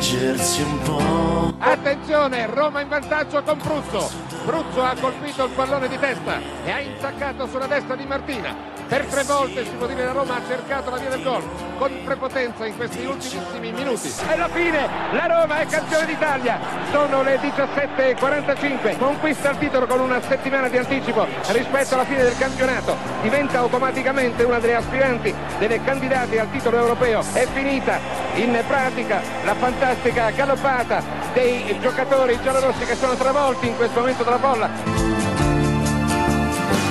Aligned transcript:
stringersi 0.00 0.62
un 0.62 0.78
po'. 0.80 1.54
Attenzione, 1.58 2.46
Roma 2.46 2.80
in 2.80 2.88
vantaggio 2.88 3.42
con 3.42 3.58
Bruzzo. 3.58 4.10
Bruzzo 4.44 4.82
ha 4.82 4.96
colpito 4.98 5.44
il 5.44 5.50
pallone 5.50 5.88
di 5.88 5.98
testa 5.98 6.40
e 6.64 6.70
ha 6.70 6.80
intaccato 6.80 7.46
sulla 7.46 7.66
destra 7.66 7.94
di 7.96 8.06
Martina. 8.06 8.79
Per 8.90 9.04
tre 9.04 9.22
volte 9.22 9.64
si 9.64 9.70
può 9.78 9.86
dire 9.86 10.04
la 10.04 10.10
Roma 10.10 10.34
ha 10.34 10.42
cercato 10.48 10.90
la 10.90 10.96
via 10.96 11.10
del 11.10 11.22
gol 11.22 11.44
con 11.78 11.92
prepotenza 12.04 12.66
in 12.66 12.74
questi 12.74 13.04
ultimissimi 13.04 13.70
minuti. 13.70 14.12
E 14.28 14.32
alla 14.32 14.48
fine 14.48 14.88
la 15.12 15.26
Roma 15.26 15.60
è 15.60 15.66
campione 15.66 16.06
d'Italia. 16.06 16.58
Sono 16.90 17.22
le 17.22 17.38
17.45. 17.38 18.98
Conquista 18.98 19.50
il 19.50 19.58
titolo 19.58 19.86
con 19.86 20.00
una 20.00 20.20
settimana 20.20 20.68
di 20.68 20.76
anticipo 20.76 21.24
rispetto 21.52 21.94
alla 21.94 22.04
fine 22.04 22.24
del 22.24 22.36
campionato. 22.36 22.96
Diventa 23.22 23.60
automaticamente 23.60 24.42
una 24.42 24.58
delle 24.58 24.74
aspiranti, 24.74 25.32
delle 25.60 25.80
candidate 25.84 26.40
al 26.40 26.50
titolo 26.50 26.78
europeo. 26.78 27.20
È 27.32 27.46
finita 27.52 28.00
in 28.34 28.60
pratica 28.66 29.22
la 29.44 29.54
fantastica 29.54 30.30
galoppata 30.30 31.00
dei 31.32 31.78
giocatori 31.80 32.36
giallorossi 32.42 32.84
che 32.84 32.96
sono 32.96 33.14
travolti 33.14 33.68
in 33.68 33.76
questo 33.76 34.00
momento 34.00 34.24
dalla 34.24 34.38
bolla. 34.38 34.68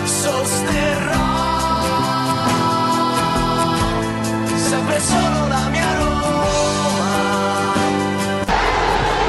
Sosterrò 0.05 1.28
sempre 4.69 4.99
solo 4.99 5.47
la 5.47 5.67
mia 5.71 5.93
Roma. 5.97 6.27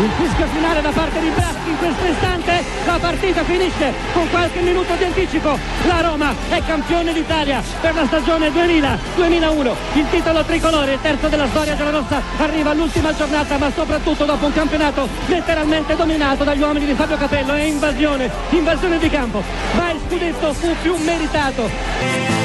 Il 0.00 0.10
fischio 0.16 0.46
finale 0.46 0.82
da 0.82 0.90
parte 0.90 1.20
di 1.20 1.28
Braschi 1.28 1.70
in 1.70 1.78
questo 1.78 2.06
istante, 2.06 2.64
la 2.84 2.98
partita 3.00 3.42
finisce 3.44 3.92
con 4.12 4.28
qualche 4.28 4.60
minuto 4.60 4.94
di 4.96 5.04
anticipo. 5.04 5.58
La 5.86 6.00
Roma 6.02 6.34
è 6.50 6.62
campione 6.64 7.14
d'Italia 7.14 7.62
per 7.80 7.94
la 7.94 8.04
stagione 8.04 8.50
2000-2001. 8.50 9.74
Il 9.94 10.06
titolo 10.10 10.44
tricolore, 10.44 10.92
il 10.94 11.00
terzo 11.00 11.28
della 11.28 11.48
storia 11.48 11.74
della 11.74 11.90
Rossa, 11.90 12.20
arriva 12.36 12.70
all'ultima 12.70 13.14
giornata, 13.14 13.56
ma 13.56 13.70
soprattutto 13.74 14.24
dopo 14.26 14.44
un 14.44 14.52
campionato 14.52 15.08
letteralmente 15.26 15.96
dominato 15.96 16.44
dagli 16.44 16.60
uomini 16.60 16.84
di 16.84 16.94
Fabio 16.94 17.16
Capello. 17.16 17.54
È 17.54 17.62
invasione, 17.62 18.30
invasione 18.50 18.98
di 18.98 19.08
campo. 19.08 19.42
Ma 19.72 19.90
il 19.90 20.00
scudetto 20.06 20.52
fu 20.52 20.74
più 20.82 20.96
meritato. 20.96 22.39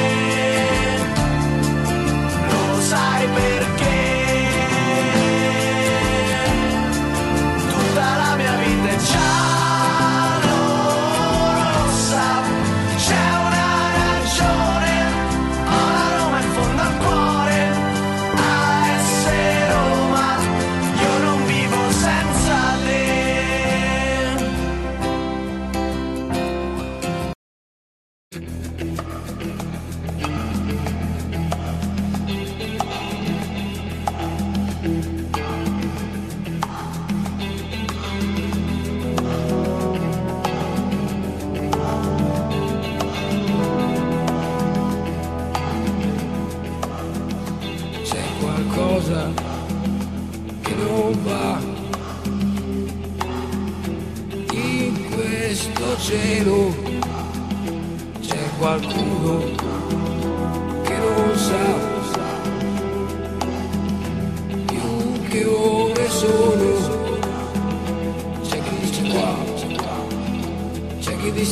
Lo 3.26 3.85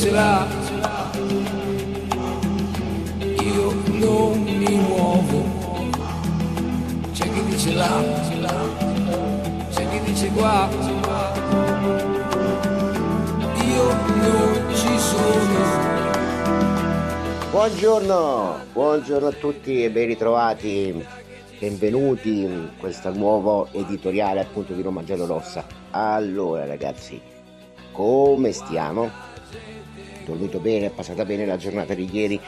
là. 0.03 0.45
Io 3.19 3.73
non 3.85 4.41
mi 4.41 4.75
muovo. 4.75 5.43
C'è 7.13 7.29
chi 7.31 7.43
dice 7.45 7.73
là, 7.73 8.03
c'è 9.69 9.89
chi 9.89 9.99
dice 10.03 10.27
qua. 10.31 10.67
Io 13.63 13.83
non 14.15 14.73
ci 14.73 14.99
sono. 14.99 15.83
Buongiorno, 17.51 18.57
buongiorno 18.73 19.27
a 19.27 19.31
tutti 19.31 19.83
e 19.83 19.89
ben 19.89 20.07
ritrovati, 20.07 21.05
benvenuti 21.57 22.41
in 22.41 22.71
questo 22.77 23.13
nuovo 23.13 23.69
editoriale 23.71 24.41
appunto 24.41 24.73
di 24.73 24.81
Roma 24.81 25.01
Rossa. 25.07 25.65
Allora 25.91 26.65
ragazzi, 26.65 27.19
come 27.93 28.51
stiamo? 28.51 29.24
Dormito 30.25 30.59
bene, 30.59 30.87
è 30.87 30.89
passata 30.89 31.23
bene 31.25 31.45
la 31.45 31.57
giornata 31.57 31.93
di 31.93 32.09
ieri, 32.11 32.39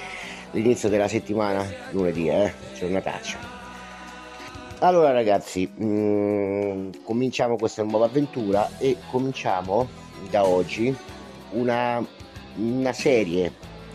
l'inizio 0.52 0.90
della 0.90 1.08
settimana, 1.08 1.66
lunedì, 1.92 2.28
eh? 2.28 2.52
Giornataccia. 2.78 3.38
Allora 4.80 5.12
ragazzi, 5.12 5.68
mm, 5.68 6.90
cominciamo 7.04 7.56
questa 7.58 7.84
nuova 7.84 8.06
avventura 8.06 8.70
e 8.78 8.98
cominciamo 9.10 9.88
da 10.30 10.46
oggi 10.46 10.96
una, 11.52 12.04
una 12.56 12.94
serie 12.94 13.54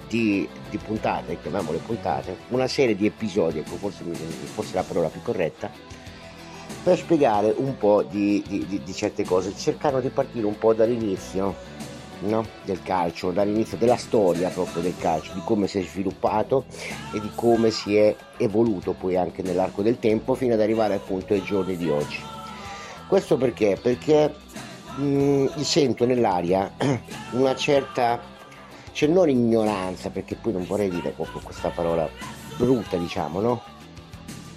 di, 0.09 0.49
di 0.71 0.79
puntate, 0.79 1.39
chiamiamole 1.41 1.79
puntate, 1.79 2.37
una 2.49 2.67
serie 2.67 2.97
di 2.97 3.07
episodi, 3.07 3.61
ecco 3.61 3.77
forse, 3.77 4.05
forse 4.05 4.75
la 4.75 4.83
parola 4.83 5.09
più 5.09 5.23
corretta, 5.23 5.71
per 6.83 6.99
spiegare 6.99 7.55
un 7.57 7.77
po' 7.79 8.03
di- 8.03 8.43
di- 8.47 8.81
di 8.83 8.93
certe 8.93 9.25
cose, 9.25 9.55
cercando 9.57 10.01
di 10.01 10.09
partire 10.09 10.47
un 10.47 10.59
po' 10.59 10.75
dall'inizio 10.75 11.55
no? 12.23 12.47
del 12.65 12.83
calcio, 12.83 13.31
dall'inizio 13.31 13.77
della 13.77 13.97
storia 13.97 14.49
proprio 14.49 14.83
del 14.83 14.97
calcio, 14.99 15.33
di 15.35 15.43
come 15.45 15.67
si 15.67 15.79
è 15.79 15.83
sviluppato 15.83 16.65
e 17.13 17.21
di 17.21 17.31
come 17.35 17.71
si 17.71 17.97
è 17.97 18.15
evoluto 18.39 18.93
poi 18.93 19.17
anche 19.17 19.43
nell'arco 19.43 19.83
del 19.83 19.99
tempo 19.99 20.35
fino 20.35 20.55
ad 20.55 20.61
arrivare 20.61 20.95
appunto 20.95 21.35
ai 21.35 21.43
giorni 21.43 21.77
di 21.77 21.89
oggi. 21.89 22.19
Questo 23.07 23.37
perché? 23.37 23.79
Perché 23.81 24.35
mh, 24.97 25.61
sento 25.61 26.07
nell'aria 26.07 26.73
una 27.33 27.55
certa, 27.55 28.21
cioè 28.93 29.09
non 29.09 29.29
ignoranza, 29.29 30.11
perché 30.11 30.35
poi 30.37 30.53
non 30.53 30.65
vorrei 30.65 30.89
dire 30.89 31.11
proprio 31.11 31.41
questa 31.43 31.69
parola 31.71 32.09
brutta, 32.57 32.97
diciamo, 32.97 33.41
no? 33.41 33.63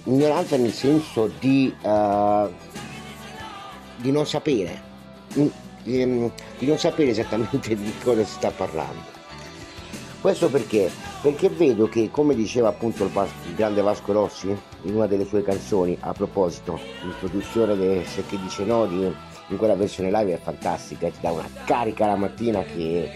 Ignoranza 0.04 0.56
nel 0.56 0.72
senso 0.72 1.30
di, 1.38 1.74
eh, 1.82 2.48
di 3.96 4.12
non 4.12 4.26
sapere, 4.26 4.82
mm, 5.38 5.46
di, 5.86 6.30
di 6.58 6.66
non 6.66 6.78
sapere 6.78 7.10
esattamente 7.10 7.74
di 7.76 7.94
cosa 8.02 8.24
si 8.24 8.32
sta 8.32 8.50
parlando. 8.50 9.14
Questo 10.20 10.48
perché? 10.50 10.90
Perché 11.22 11.48
vedo 11.48 11.88
che, 11.88 12.10
come 12.10 12.34
diceva 12.34 12.68
appunto 12.68 13.04
il, 13.04 13.10
Vas- 13.10 13.30
il 13.46 13.54
grande 13.54 13.80
Vasco 13.80 14.12
Rossi 14.12 14.48
in 14.82 14.94
una 14.94 15.06
delle 15.06 15.24
sue 15.24 15.42
canzoni, 15.42 15.96
a 16.00 16.12
proposito, 16.12 16.80
l'introduzione 17.02 17.76
del 17.76 18.04
Se 18.06 18.24
che 18.26 18.38
dice 18.40 18.64
no 18.64 18.86
di- 18.86 19.14
in 19.48 19.56
quella 19.56 19.76
versione 19.76 20.10
live 20.10 20.34
è 20.34 20.38
fantastica, 20.42 21.08
ti 21.08 21.18
dà 21.20 21.30
una 21.30 21.48
carica 21.64 22.06
la 22.06 22.16
mattina 22.16 22.62
che 22.64 23.12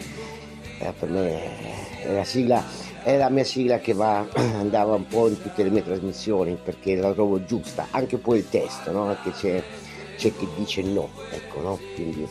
eh, 0.78 0.92
per 0.96 1.08
me 1.08 2.02
è 2.02 2.14
la 2.14 2.22
sigla, 2.24 2.62
è 3.02 3.16
la 3.16 3.28
mia 3.28 3.42
sigla 3.44 3.78
che 3.78 3.92
va, 3.92 4.24
andava 4.58 4.94
un 4.94 5.06
po' 5.08 5.26
in 5.26 5.40
tutte 5.40 5.64
le 5.64 5.70
mie 5.70 5.82
trasmissioni 5.82 6.56
perché 6.62 6.94
la 6.94 7.12
trovo 7.12 7.44
giusta, 7.44 7.88
anche 7.90 8.18
poi 8.18 8.38
il 8.38 8.48
testo, 8.48 8.92
no? 8.92 9.06
Perché 9.06 9.30
c'è, 9.32 9.62
c'è 10.16 10.32
chi 10.36 10.46
dice 10.54 10.82
no, 10.82 11.08
ecco, 11.32 11.60
no? 11.60 11.78
Quindi 11.94 12.28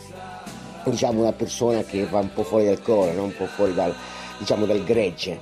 diciamo 0.84 1.20
una 1.20 1.32
persona 1.32 1.82
che 1.82 2.06
va 2.06 2.20
un 2.20 2.32
po' 2.32 2.42
fuori 2.42 2.64
dal 2.64 2.80
coro, 2.82 3.12
no? 3.12 3.24
un 3.24 3.36
po' 3.36 3.46
fuori 3.46 3.74
dal, 3.74 3.94
diciamo, 4.38 4.66
dal 4.66 4.82
gregge 4.84 5.40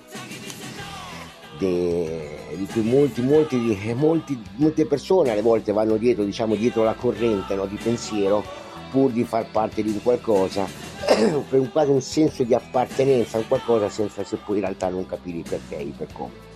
de- 1.58 2.37
di 2.56 2.67
cui 2.67 2.82
molti, 2.82 3.20
molti, 3.20 3.56
molti- 3.94 4.43
molte 4.56 4.87
persone 4.87 5.31
alle 5.31 5.43
volte 5.43 5.73
vanno 5.73 5.96
dietro, 5.96 6.25
diciamo, 6.25 6.55
dietro 6.55 6.85
la 6.85 6.94
corrente 6.94 7.55
no? 7.55 7.67
di 7.67 7.76
pensiero 7.76 8.43
pur 8.90 9.11
di 9.11 9.25
far 9.25 9.50
parte 9.50 9.82
di 9.82 9.90
un 9.90 10.02
qualcosa 10.02 10.67
per 11.06 11.61
un, 11.61 11.70
quasi 11.70 11.90
un 11.90 12.00
senso 12.00 12.43
di 12.43 12.55
appartenenza 12.55 13.37
a 13.37 13.40
un 13.40 13.49
qualcosa 13.49 13.90
senza 13.90 14.25
se 14.25 14.37
poi 14.37 14.56
in 14.56 14.62
realtà 14.62 14.88
non 14.88 15.06
capire 15.06 15.38
i 15.38 15.43
perché 15.43 15.79
e 15.79 15.93
per 15.96 16.08
come. 16.12 16.46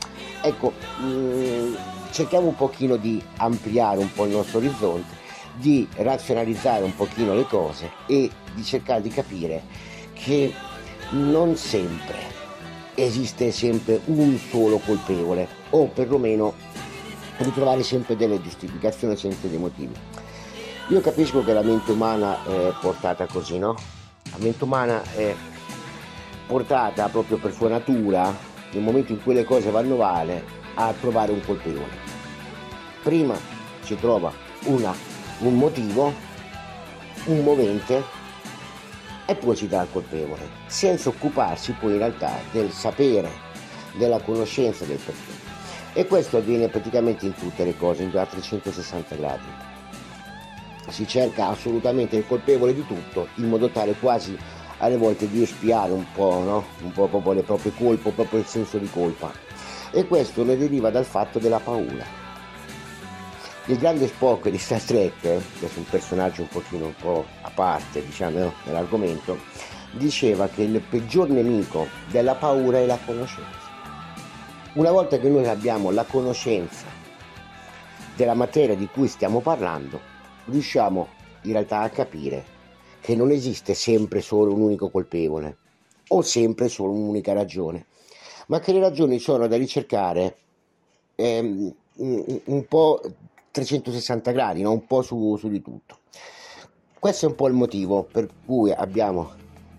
Ecco, 0.43 0.73
mh, 1.01 1.77
cerchiamo 2.11 2.49
un 2.49 2.57
pochino 2.57 2.97
di 2.97 3.23
ampliare 3.37 3.99
un 3.99 4.11
po' 4.13 4.25
il 4.25 4.33
nostro 4.33 4.59
orizzonte, 4.59 5.15
di 5.55 5.87
razionalizzare 5.97 6.85
un 6.85 6.95
pochino 6.95 7.35
le 7.35 7.45
cose 7.45 7.91
e 8.07 8.31
di 8.55 8.65
cercare 8.65 9.03
di 9.03 9.11
capire 9.11 9.63
che 10.13 10.53
non 11.11 11.57
sempre 11.57 12.31
esiste 12.95 13.51
sempre 13.51 14.01
un 14.07 14.39
solo 14.39 14.79
colpevole 14.79 15.49
o 15.71 15.87
perlomeno 15.87 16.55
ritrovare 17.39 17.83
sempre 17.83 18.17
delle 18.17 18.41
giustificazioni, 18.41 19.17
sempre 19.17 19.49
dei 19.49 19.59
motivi. 19.59 19.95
Io 20.89 21.01
capisco 21.01 21.43
che 21.43 21.53
la 21.53 21.63
mente 21.63 21.93
umana 21.93 22.45
è 22.45 22.73
portata 22.81 23.27
così, 23.27 23.59
no? 23.59 23.75
La 24.31 24.37
mente 24.39 24.65
umana 24.65 25.03
è 25.15 25.35
portata 26.47 27.09
proprio 27.09 27.39
per 27.39 27.53
sua 27.53 27.69
natura, 27.69 28.35
nel 28.73 28.83
momento 28.83 29.13
in 29.13 29.23
cui 29.23 29.35
le 29.35 29.45
cose 29.45 29.71
vanno 29.71 29.97
male, 29.97 30.45
a 30.75 30.93
trovare 30.99 31.33
un 31.33 31.41
colpevole. 31.45 32.01
Prima 33.03 33.35
si 33.83 33.97
trova 33.97 34.33
una, 34.65 34.95
un 35.39 35.55
motivo, 35.55 36.13
un 37.25 37.43
movente 37.43 38.21
e 39.25 39.35
poi 39.35 39.57
si 39.57 39.69
dà 39.69 39.83
il 39.83 39.89
colpevole, 39.91 40.49
senza 40.67 41.09
occuparsi 41.09 41.73
poi 41.73 41.93
in 41.93 41.99
realtà 41.99 42.33
del 42.51 42.71
sapere, 42.71 43.31
della 43.95 44.21
conoscenza 44.21 44.85
del 44.85 44.99
perché. 44.99 45.41
E 45.95 46.07
questo 46.07 46.39
avviene 46.39 46.69
praticamente 46.69 47.27
in 47.27 47.35
tutte 47.35 47.65
le 47.65 47.77
cose, 47.77 48.09
a 48.13 48.27
360 48.27 49.15
gradi. 49.17 49.71
Si 50.89 51.07
cerca 51.07 51.49
assolutamente 51.49 52.17
il 52.17 52.27
colpevole 52.27 52.75
di 52.75 52.85
tutto, 52.87 53.29
in 53.37 53.49
modo 53.49 53.69
tale 53.69 53.95
quasi 53.95 54.37
alle 54.79 54.97
volte 54.97 55.31
di 55.31 55.43
espiare 55.43 55.93
un 55.93 56.05
po', 56.13 56.43
no? 56.45 56.65
un 56.83 56.93
po' 56.93 57.07
proprio 57.07 57.35
le 57.35 57.43
proprie 57.43 57.73
colpe, 57.75 58.11
proprio 58.11 58.41
il 58.41 58.47
senso 58.47 58.79
di 58.79 58.91
colpa. 58.91 59.33
E 59.93 60.07
questo 60.07 60.45
ne 60.45 60.57
deriva 60.57 60.91
dal 60.91 61.05
fatto 61.05 61.39
della 61.39 61.61
paura. 61.61 62.22
Il 63.67 63.79
grande 63.79 64.09
Spock 64.09 64.49
di 64.49 64.59
Star 64.59 64.83
Trek, 64.83 65.21
che 65.21 65.37
è 65.37 65.69
un 65.77 65.85
personaggio 65.89 66.43
un 66.43 66.49
pochino 66.49 66.87
un 66.87 66.97
po' 66.97 67.25
a 67.43 67.51
parte, 67.51 68.05
diciamo, 68.05 68.53
nell'argomento, 68.65 69.39
diceva 69.93 70.49
che 70.49 70.63
il 70.63 70.81
peggior 70.81 71.29
nemico 71.29 71.87
della 72.11 72.35
paura 72.35 72.79
è 72.79 72.87
la 72.87 72.99
conoscenza. 73.05 73.71
Una 74.75 74.91
volta 74.91 75.17
che 75.19 75.29
noi 75.29 75.47
abbiamo 75.47 75.93
la 75.93 76.03
conoscenza 76.03 76.87
della 78.17 78.35
materia 78.35 78.75
di 78.75 78.89
cui 78.89 79.07
stiamo 79.07 79.39
parlando, 79.39 80.01
riusciamo 80.47 81.07
in 81.43 81.53
realtà 81.53 81.81
a 81.81 81.91
capire 81.91 82.45
che 83.01 83.15
non 83.15 83.31
esiste 83.31 83.75
sempre 83.75 84.23
solo 84.23 84.55
un 84.55 84.61
unico 84.61 84.91
colpevole 84.91 85.57
o 86.09 86.23
sempre 86.23 86.69
solo 86.69 86.93
un'unica 86.93 87.33
ragione, 87.33 87.87
ma 88.49 88.59
che 88.59 88.73
le 88.73 88.81
ragioni 88.81 89.21
sono 89.21 89.47
da 89.47 89.57
ricercare 89.57 90.37
ehm, 91.15 91.75
un 91.95 92.65
po' 92.67 93.01
360 93.53 94.33
gradi, 94.33 94.63
no? 94.63 94.73
un 94.73 94.87
po' 94.87 95.03
su, 95.03 95.37
su 95.37 95.49
di 95.49 95.63
tutto. 95.63 95.99
Questo 96.99 97.27
è 97.27 97.29
un 97.29 97.35
po' 97.35 97.47
il 97.47 97.55
motivo 97.55 98.03
per 98.03 98.29
cui 98.45 98.73
abbiamo 98.73 99.31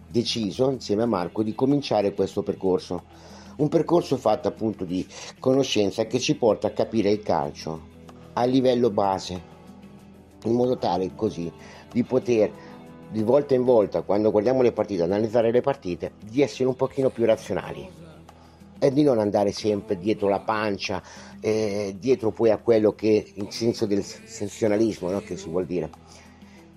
deciso 0.07 0.69
insieme 0.69 1.03
a 1.03 1.07
Marco 1.07 1.43
di 1.43 1.55
cominciare 1.55 2.13
questo 2.13 2.43
percorso 2.43 3.31
un 3.57 3.69
percorso 3.69 4.17
fatto 4.17 4.47
appunto 4.47 4.83
di 4.83 5.05
conoscenza 5.39 6.05
che 6.05 6.19
ci 6.19 6.35
porta 6.35 6.67
a 6.67 6.71
capire 6.71 7.11
il 7.11 7.21
calcio 7.21 7.91
a 8.33 8.45
livello 8.45 8.89
base, 8.89 9.41
in 10.43 10.53
modo 10.53 10.77
tale 10.77 11.11
così 11.15 11.51
di 11.91 12.03
poter 12.03 12.51
di 13.09 13.21
volta 13.21 13.53
in 13.53 13.63
volta, 13.63 14.01
quando 14.01 14.31
guardiamo 14.31 14.63
le 14.63 14.71
partite, 14.71 15.03
analizzare 15.03 15.51
le 15.51 15.61
partite, 15.61 16.13
di 16.25 16.41
essere 16.41 16.67
un 16.67 16.75
pochino 16.75 17.11
più 17.11 17.25
razionali 17.25 18.02
e 18.83 18.91
di 18.91 19.01
non 19.01 19.17
andare 19.17 19.53
sempre 19.53 19.97
dietro 19.97 20.27
la 20.27 20.41
pancia, 20.41 21.01
eh, 21.39 21.95
dietro 21.97 22.31
poi 22.31 22.49
a 22.49 22.57
quello 22.57 22.91
che 22.91 23.31
in 23.35 23.49
senso 23.49 23.85
del 23.85 24.03
sensazionalismo, 24.03 25.09
no? 25.09 25.21
che 25.21 25.37
si 25.37 25.47
vuol 25.47 25.65
dire. 25.65 25.89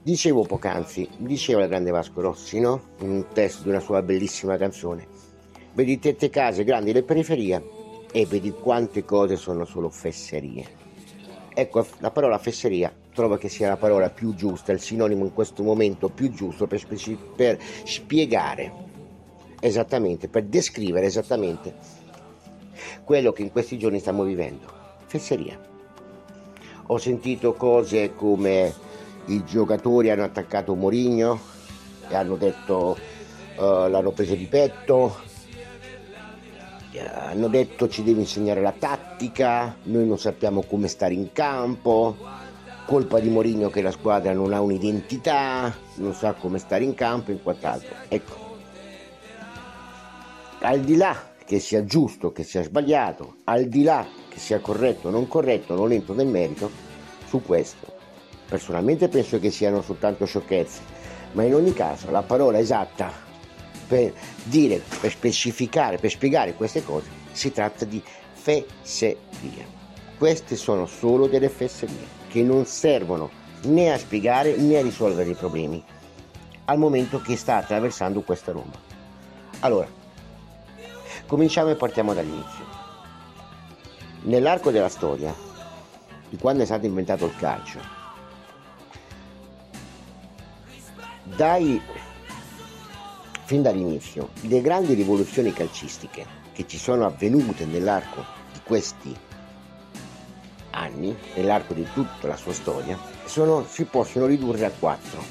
Dicevo 0.04 0.44
poc'anzi, 0.44 1.08
diceva 1.16 1.64
il 1.64 1.68
grande 1.68 1.90
Vasco 1.90 2.20
Rossi, 2.20 2.60
no? 2.60 2.80
in 3.00 3.10
un 3.10 3.26
testo 3.32 3.64
di 3.64 3.70
una 3.70 3.80
sua 3.80 4.02
bellissima 4.02 4.56
canzone, 4.56 5.04
vedi 5.72 5.98
tette 5.98 6.30
case 6.30 6.62
grandi 6.62 6.92
le 6.92 7.02
periferie 7.02 7.60
e 8.12 8.24
vedi 8.24 8.52
quante 8.52 9.04
cose 9.04 9.34
sono 9.34 9.64
solo 9.64 9.90
fesserie. 9.90 10.64
Ecco, 11.52 11.84
la 11.98 12.12
parola 12.12 12.38
fesseria 12.38 12.94
trovo 13.12 13.36
che 13.36 13.48
sia 13.48 13.66
la 13.66 13.76
parola 13.76 14.10
più 14.10 14.32
giusta, 14.32 14.70
il 14.70 14.80
sinonimo 14.80 15.24
in 15.24 15.32
questo 15.32 15.64
momento 15.64 16.08
più 16.08 16.30
giusto 16.30 16.68
per, 16.68 16.86
per 17.34 17.58
spiegare 17.82 18.86
esattamente, 19.60 20.28
per 20.28 20.44
descrivere 20.44 21.06
esattamente 21.06 21.95
quello 23.04 23.32
che 23.32 23.42
in 23.42 23.50
questi 23.50 23.78
giorni 23.78 23.98
stiamo 23.98 24.22
vivendo. 24.22 24.66
Fesseria. 25.06 25.58
Ho 26.88 26.98
sentito 26.98 27.54
cose 27.54 28.14
come 28.14 28.72
i 29.26 29.44
giocatori 29.44 30.10
hanno 30.10 30.24
attaccato 30.24 30.74
Mourinho 30.74 31.38
e 32.08 32.14
hanno 32.14 32.36
detto 32.36 32.96
uh, 33.56 33.88
l'hanno 33.88 34.12
preso 34.12 34.34
di 34.34 34.46
petto, 34.46 35.16
hanno 37.12 37.48
detto 37.48 37.88
ci 37.88 38.02
devi 38.02 38.20
insegnare 38.20 38.60
la 38.60 38.72
tattica, 38.72 39.76
noi 39.84 40.06
non 40.06 40.18
sappiamo 40.18 40.62
come 40.62 40.88
stare 40.88 41.14
in 41.14 41.32
campo, 41.32 42.16
colpa 42.86 43.18
di 43.18 43.28
Mourinho 43.28 43.68
che 43.68 43.82
la 43.82 43.90
squadra 43.90 44.32
non 44.32 44.52
ha 44.52 44.60
un'identità, 44.60 45.74
non 45.96 46.14
sa 46.14 46.34
come 46.34 46.58
stare 46.58 46.84
in 46.84 46.94
campo 46.94 47.32
e 47.32 47.42
quant'altro. 47.42 47.94
Ecco, 48.08 48.44
al 50.60 50.80
di 50.80 50.96
là 50.96 51.34
che 51.46 51.60
sia 51.60 51.84
giusto, 51.84 52.32
che 52.32 52.42
sia 52.42 52.62
sbagliato, 52.62 53.36
al 53.44 53.66
di 53.66 53.82
là 53.82 54.06
che 54.28 54.38
sia 54.38 54.58
corretto 54.58 55.08
o 55.08 55.10
non 55.10 55.28
corretto, 55.28 55.74
non 55.74 55.92
entro 55.92 56.12
nel 56.12 56.26
merito 56.26 56.70
su 57.26 57.40
questo. 57.40 57.94
Personalmente 58.48 59.08
penso 59.08 59.38
che 59.38 59.50
siano 59.50 59.80
soltanto 59.80 60.26
sciocchezze, 60.26 60.80
ma 61.32 61.44
in 61.44 61.54
ogni 61.54 61.72
caso 61.72 62.10
la 62.10 62.22
parola 62.22 62.58
esatta 62.58 63.12
per 63.86 64.12
dire, 64.44 64.82
per 65.00 65.10
specificare, 65.10 65.98
per 65.98 66.10
spiegare 66.10 66.54
queste 66.54 66.84
cose, 66.84 67.08
si 67.32 67.52
tratta 67.52 67.84
di 67.84 68.02
fesserie. 68.32 69.74
Queste 70.18 70.56
sono 70.56 70.86
solo 70.86 71.26
delle 71.28 71.48
fesserie 71.48 72.14
che 72.28 72.42
non 72.42 72.66
servono 72.66 73.30
né 73.62 73.92
a 73.92 73.98
spiegare 73.98 74.56
né 74.56 74.78
a 74.78 74.82
risolvere 74.82 75.30
i 75.30 75.34
problemi 75.34 75.82
al 76.66 76.78
momento 76.78 77.20
che 77.20 77.36
sta 77.36 77.56
attraversando 77.56 78.22
questa 78.22 78.52
Roma. 78.52 78.72
Allora, 79.60 79.88
cominciamo 81.26 81.70
e 81.70 81.74
partiamo 81.74 82.14
dall'inizio. 82.14 82.64
Nell'arco 84.22 84.70
della 84.70 84.88
storia, 84.88 85.34
di 86.28 86.36
quando 86.36 86.62
è 86.62 86.66
stato 86.66 86.86
inventato 86.86 87.26
il 87.26 87.36
calcio, 87.36 87.80
dai 91.24 91.80
fin 93.44 93.62
dall'inizio, 93.62 94.30
le 94.42 94.60
grandi 94.60 94.94
rivoluzioni 94.94 95.52
calcistiche 95.52 96.26
che 96.52 96.66
ci 96.66 96.78
sono 96.78 97.06
avvenute 97.06 97.64
nell'arco 97.66 98.24
di 98.52 98.60
questi 98.64 99.16
anni, 100.70 101.16
nell'arco 101.34 101.74
di 101.74 101.86
tutta 101.92 102.26
la 102.26 102.36
sua 102.36 102.52
storia, 102.52 102.98
sono, 103.24 103.64
si 103.68 103.84
possono 103.84 104.26
ridurre 104.26 104.64
a 104.64 104.72
quattro, 104.76 105.22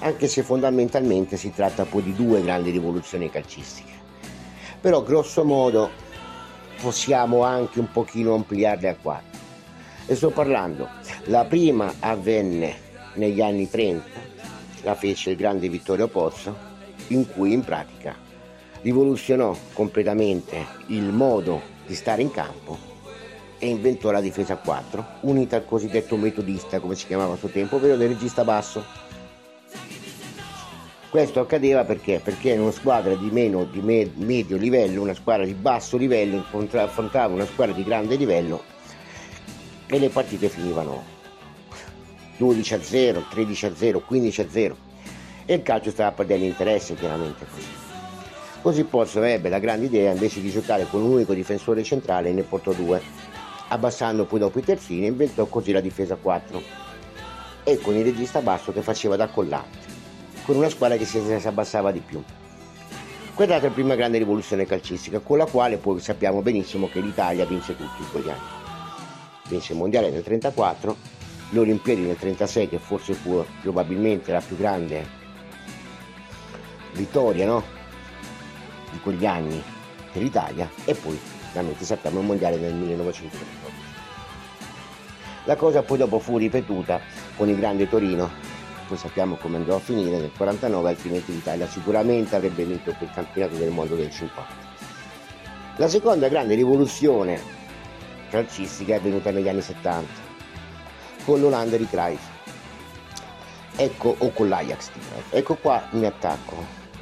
anche 0.00 0.26
se 0.26 0.42
fondamentalmente 0.42 1.36
si 1.36 1.52
tratta 1.52 1.84
poi 1.84 2.02
di 2.02 2.14
due 2.14 2.42
grandi 2.42 2.70
rivoluzioni 2.70 3.30
calcistiche. 3.30 4.03
Però 4.84 5.02
grosso 5.02 5.44
modo 5.44 5.88
possiamo 6.82 7.42
anche 7.42 7.80
un 7.80 7.90
pochino 7.90 8.34
ampliarle 8.34 8.88
a 8.90 8.96
quattro. 9.00 9.40
E 10.04 10.14
sto 10.14 10.28
parlando, 10.28 10.86
la 11.28 11.46
prima 11.46 11.90
avvenne 12.00 12.74
negli 13.14 13.40
anni 13.40 13.70
30, 13.70 14.04
la 14.82 14.94
fece 14.94 15.30
il 15.30 15.36
grande 15.36 15.70
Vittorio 15.70 16.06
Pozzo, 16.08 16.54
in 17.06 17.26
cui 17.32 17.54
in 17.54 17.64
pratica 17.64 18.14
rivoluzionò 18.82 19.56
completamente 19.72 20.66
il 20.88 21.04
modo 21.04 21.62
di 21.86 21.94
stare 21.94 22.20
in 22.20 22.30
campo 22.30 22.76
e 23.58 23.66
inventò 23.66 24.10
la 24.10 24.20
difesa 24.20 24.52
a 24.52 24.58
4, 24.58 25.06
unita 25.20 25.56
al 25.56 25.64
cosiddetto 25.64 26.18
metodista, 26.18 26.78
come 26.78 26.94
si 26.94 27.06
chiamava 27.06 27.32
a 27.32 27.36
suo 27.38 27.48
tempo, 27.48 27.76
ovvero 27.76 27.96
del 27.96 28.08
regista 28.08 28.44
basso. 28.44 28.84
Questo 31.14 31.38
accadeva 31.38 31.84
perché? 31.84 32.18
Perché 32.18 32.54
una 32.54 32.72
squadra 32.72 33.14
di 33.14 33.30
meno 33.30 33.62
di 33.62 33.80
me- 33.80 34.10
medio 34.16 34.56
livello, 34.56 35.00
una 35.00 35.14
squadra 35.14 35.44
di 35.44 35.54
basso 35.54 35.96
livello 35.96 36.44
affrontava 36.72 37.32
una 37.32 37.46
squadra 37.46 37.72
di 37.72 37.84
grande 37.84 38.16
livello 38.16 38.64
e 39.86 40.00
le 40.00 40.08
partite 40.08 40.48
finivano 40.48 41.04
12 42.36 42.74
a 42.74 42.82
0, 42.82 43.26
13 43.30 43.66
a 43.66 43.76
0, 43.76 44.00
15 44.00 44.40
a 44.40 44.50
0 44.50 44.76
e 45.46 45.54
il 45.54 45.62
calcio 45.62 45.92
stava 45.92 46.10
perdendo 46.10 46.46
interesse 46.46 46.96
chiaramente 46.96 47.46
così. 47.48 47.68
Così 48.60 48.82
Pozzo 48.82 49.22
ebbe 49.22 49.48
la 49.48 49.60
grande 49.60 49.86
idea 49.86 50.10
invece 50.10 50.40
di 50.40 50.50
giocare 50.50 50.88
con 50.90 51.00
un 51.00 51.12
unico 51.12 51.32
difensore 51.32 51.84
centrale 51.84 52.32
ne 52.32 52.42
portò 52.42 52.72
due, 52.72 53.00
abbassando 53.68 54.24
poi 54.24 54.40
dopo 54.40 54.58
i 54.58 54.64
terzini 54.64 55.06
inventò 55.06 55.46
così 55.46 55.70
la 55.70 55.80
difesa 55.80 56.16
4 56.16 56.60
e 57.62 57.78
con 57.78 57.94
il 57.94 58.02
regista 58.02 58.40
basso 58.40 58.72
che 58.72 58.82
faceva 58.82 59.14
da 59.14 59.28
collante, 59.28 59.93
con 60.44 60.56
una 60.56 60.68
squadra 60.68 60.96
che 60.96 61.06
si 61.06 61.18
abbassava 61.18 61.90
di 61.90 62.00
più. 62.00 62.22
Quella 63.34 63.54
è 63.54 63.58
stata 63.58 63.68
la 63.68 63.74
prima 63.74 63.94
grande 63.94 64.18
rivoluzione 64.18 64.66
calcistica, 64.66 65.18
con 65.18 65.38
la 65.38 65.46
quale 65.46 65.78
poi 65.78 66.00
sappiamo 66.00 66.42
benissimo 66.42 66.88
che 66.88 67.00
l'Italia 67.00 67.44
vinse 67.46 67.74
tutti 67.76 68.04
quegli 68.12 68.28
anni. 68.28 68.62
Vinse 69.48 69.72
il 69.72 69.78
mondiale 69.78 70.10
nel 70.10 70.22
1934, 70.24 70.96
le 71.50 71.58
Olimpiadi 71.58 72.02
nel 72.02 72.16
1936, 72.20 72.68
che 72.68 72.78
forse 72.78 73.14
fu 73.14 73.44
probabilmente 73.60 74.30
la 74.30 74.40
più 74.40 74.56
grande 74.56 75.22
vittoria 76.92 77.46
no? 77.46 77.64
di 78.92 79.00
quegli 79.00 79.26
anni 79.26 79.60
per 80.12 80.22
l'Italia 80.22 80.70
e 80.84 80.94
poi 80.94 81.18
veramente 81.52 81.84
sappiamo 81.84 82.20
il 82.20 82.26
mondiale 82.26 82.56
nel 82.56 82.74
1914. 82.74 83.82
La 85.46 85.56
cosa 85.56 85.82
poi 85.82 85.98
dopo 85.98 86.18
fu 86.20 86.38
ripetuta 86.38 87.00
con 87.36 87.48
il 87.48 87.56
grande 87.56 87.88
Torino, 87.88 88.30
poi 88.86 88.96
sappiamo 88.96 89.36
come 89.36 89.56
andrà 89.56 89.74
a 89.74 89.80
finire 89.80 90.18
nel 90.18 90.30
49, 90.36 90.88
altrimenti 90.88 91.32
l'Italia 91.32 91.66
sicuramente 91.66 92.36
avrebbe 92.36 92.64
vinto 92.64 92.92
quel 92.92 93.10
campionato 93.12 93.56
del 93.56 93.70
mondo 93.70 93.94
del 93.96 94.10
50. 94.10 94.44
La 95.76 95.88
seconda 95.88 96.28
grande 96.28 96.54
rivoluzione 96.54 97.40
calcistica 98.30 98.94
è 98.94 99.00
venuta 99.00 99.30
negli 99.30 99.48
anni 99.48 99.62
70, 99.62 100.12
con 101.24 101.40
l'Olanda 101.40 101.76
di 101.76 101.86
Cruyff. 101.86 102.22
Ecco, 103.76 104.14
o 104.18 104.30
con 104.30 104.48
l'Ajax 104.48 104.90
di 104.92 105.00
Cruyff. 105.00 105.32
Ecco 105.32 105.54
qua 105.56 105.88
mi 105.90 106.06
attacco 106.06 106.56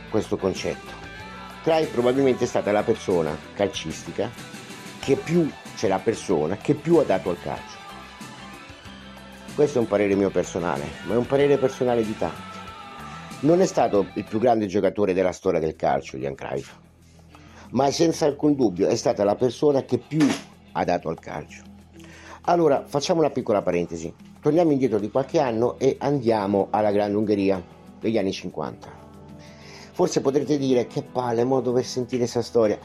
questo 0.08 0.36
concetto. 0.36 1.00
Cruyff 1.62 1.90
probabilmente 1.90 2.44
è 2.44 2.46
stata 2.46 2.72
la 2.72 2.82
persona 2.82 3.36
calcistica 3.54 4.30
che 5.00 5.16
più, 5.16 5.50
c'è 5.76 5.88
la 5.88 5.98
persona 5.98 6.56
che 6.56 6.74
più 6.74 6.96
ha 6.96 7.04
dato 7.04 7.30
al 7.30 7.40
calcio. 7.42 7.71
Questo 9.54 9.76
è 9.76 9.80
un 9.82 9.86
parere 9.86 10.14
mio 10.14 10.30
personale, 10.30 10.84
ma 11.06 11.12
è 11.12 11.16
un 11.18 11.26
parere 11.26 11.58
personale 11.58 12.02
di 12.02 12.16
tanti. 12.16 12.40
Non 13.40 13.60
è 13.60 13.66
stato 13.66 14.06
il 14.14 14.24
più 14.24 14.38
grande 14.38 14.64
giocatore 14.64 15.12
della 15.12 15.32
storia 15.32 15.60
del 15.60 15.76
calcio, 15.76 16.16
Jan 16.16 16.34
Cruyff, 16.34 16.72
ma 17.72 17.90
senza 17.90 18.24
alcun 18.24 18.54
dubbio 18.54 18.88
è 18.88 18.96
stata 18.96 19.24
la 19.24 19.34
persona 19.34 19.82
che 19.82 19.98
più 19.98 20.26
ha 20.72 20.84
dato 20.84 21.10
al 21.10 21.18
calcio. 21.18 21.62
Allora, 22.46 22.84
facciamo 22.86 23.20
una 23.20 23.28
piccola 23.28 23.60
parentesi. 23.60 24.12
Torniamo 24.40 24.72
indietro 24.72 24.98
di 24.98 25.10
qualche 25.10 25.38
anno 25.38 25.78
e 25.78 25.96
andiamo 25.98 26.68
alla 26.70 26.90
Grande 26.90 27.18
Ungheria 27.18 27.62
degli 28.00 28.16
anni 28.16 28.32
50. 28.32 28.88
Forse 29.92 30.22
potrete 30.22 30.56
dire 30.56 30.86
che 30.86 31.02
palle, 31.02 31.44
mo 31.44 31.60
dover 31.60 31.84
sentire 31.84 32.22
questa 32.22 32.40
storia. 32.40 32.78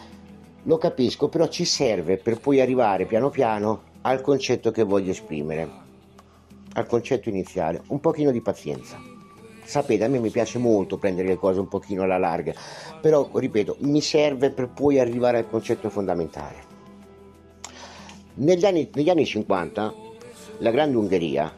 Lo 0.63 0.77
capisco, 0.77 1.29
però 1.29 1.47
ci 1.47 1.63
serve 1.63 2.17
per 2.17 2.41
poi 2.41 2.59
arrivare 2.59 3.05
piano 3.05 3.29
piano 3.29 3.83
al 4.01 4.19
concetto 4.19 4.71
che 4.71 4.83
voglio 4.83 5.11
esprimere 5.11 5.85
al 6.77 6.85
concetto 6.85 7.29
iniziale, 7.29 7.81
un 7.87 7.99
pochino 7.99 8.31
di 8.31 8.41
pazienza. 8.41 9.01
Sapete, 9.63 10.03
a 10.03 10.07
me 10.07 10.19
mi 10.19 10.29
piace 10.29 10.59
molto 10.59 10.97
prendere 10.97 11.27
le 11.27 11.35
cose 11.35 11.59
un 11.59 11.67
pochino 11.67 12.03
alla 12.03 12.19
larga, 12.19 12.53
però, 13.01 13.29
ripeto, 13.33 13.77
mi 13.79 13.99
serve 13.99 14.51
per 14.51 14.69
poi 14.69 14.99
arrivare 14.99 15.39
al 15.39 15.49
concetto 15.49 15.89
fondamentale. 15.89 16.75
Negli 18.35 18.65
anni, 18.65 18.89
negli 18.93 19.09
anni 19.09 19.25
50 19.25 19.93
la 20.59 20.71
Grande 20.71 20.97
Ungheria 20.97 21.51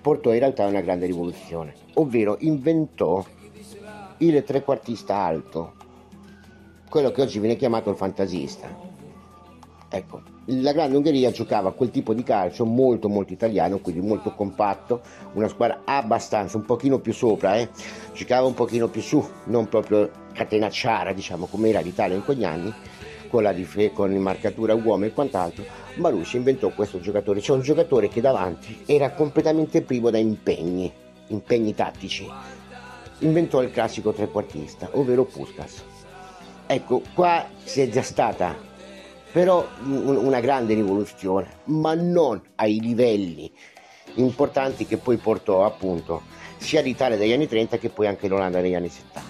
portò 0.00 0.32
in 0.32 0.38
realtà 0.38 0.66
una 0.66 0.80
grande 0.80 1.06
rivoluzione, 1.06 1.74
ovvero 1.94 2.36
inventò 2.40 3.24
il 4.18 4.42
trequartista 4.44 5.16
alto, 5.16 5.74
quello 6.88 7.10
che 7.10 7.22
oggi 7.22 7.40
viene 7.40 7.56
chiamato 7.56 7.90
il 7.90 7.96
fantasista. 7.96 8.68
Ecco, 9.88 10.22
la 10.50 10.72
Grande 10.72 10.96
Ungheria 10.96 11.30
giocava 11.30 11.72
quel 11.72 11.90
tipo 11.90 12.12
di 12.12 12.22
calcio 12.22 12.64
molto 12.64 13.08
molto 13.08 13.32
italiano, 13.32 13.78
quindi 13.78 14.04
molto 14.04 14.34
compatto, 14.34 15.00
una 15.34 15.48
squadra 15.48 15.82
abbastanza, 15.84 16.56
un 16.56 16.64
pochino 16.64 16.98
più 16.98 17.12
sopra, 17.12 17.56
eh? 17.56 17.68
giocava 18.12 18.46
un 18.46 18.54
pochino 18.54 18.88
più 18.88 19.00
su, 19.00 19.24
non 19.44 19.68
proprio 19.68 20.10
catenacciara, 20.32 21.12
diciamo, 21.12 21.46
come 21.46 21.68
era 21.68 21.80
l'Italia 21.80 22.16
in 22.16 22.24
quegli 22.24 22.44
anni, 22.44 22.72
con, 23.28 23.44
la 23.44 23.54
con 23.92 24.12
marcatura 24.16 24.74
uomo 24.74 25.04
e 25.04 25.12
quant'altro, 25.12 25.64
Marucci 25.94 26.36
inventò 26.36 26.68
questo 26.70 27.00
giocatore, 27.00 27.40
cioè 27.40 27.56
un 27.56 27.62
giocatore 27.62 28.08
che 28.08 28.20
davanti 28.20 28.82
era 28.86 29.12
completamente 29.12 29.82
privo 29.82 30.10
da 30.10 30.18
impegni, 30.18 30.92
impegni 31.28 31.74
tattici. 31.74 32.28
Inventò 33.20 33.62
il 33.62 33.70
classico 33.70 34.12
trequartista, 34.12 34.88
ovvero 34.92 35.24
Puskas. 35.24 35.84
Ecco, 36.66 37.02
qua 37.14 37.46
si 37.62 37.82
è 37.82 37.88
già 37.88 38.02
stata 38.02 38.68
però 39.32 39.66
una 39.84 40.40
grande 40.40 40.74
rivoluzione, 40.74 41.48
ma 41.64 41.94
non 41.94 42.40
ai 42.56 42.80
livelli 42.80 43.50
importanti 44.14 44.86
che 44.86 44.96
poi 44.96 45.16
portò 45.18 45.64
appunto 45.64 46.22
sia 46.56 46.80
l'Italia 46.80 47.16
degli 47.16 47.32
anni 47.32 47.46
30 47.46 47.78
che 47.78 47.90
poi 47.90 48.06
anche 48.06 48.28
l'Olanda 48.28 48.60
negli 48.60 48.74
anni 48.74 48.88
70. 48.88 49.28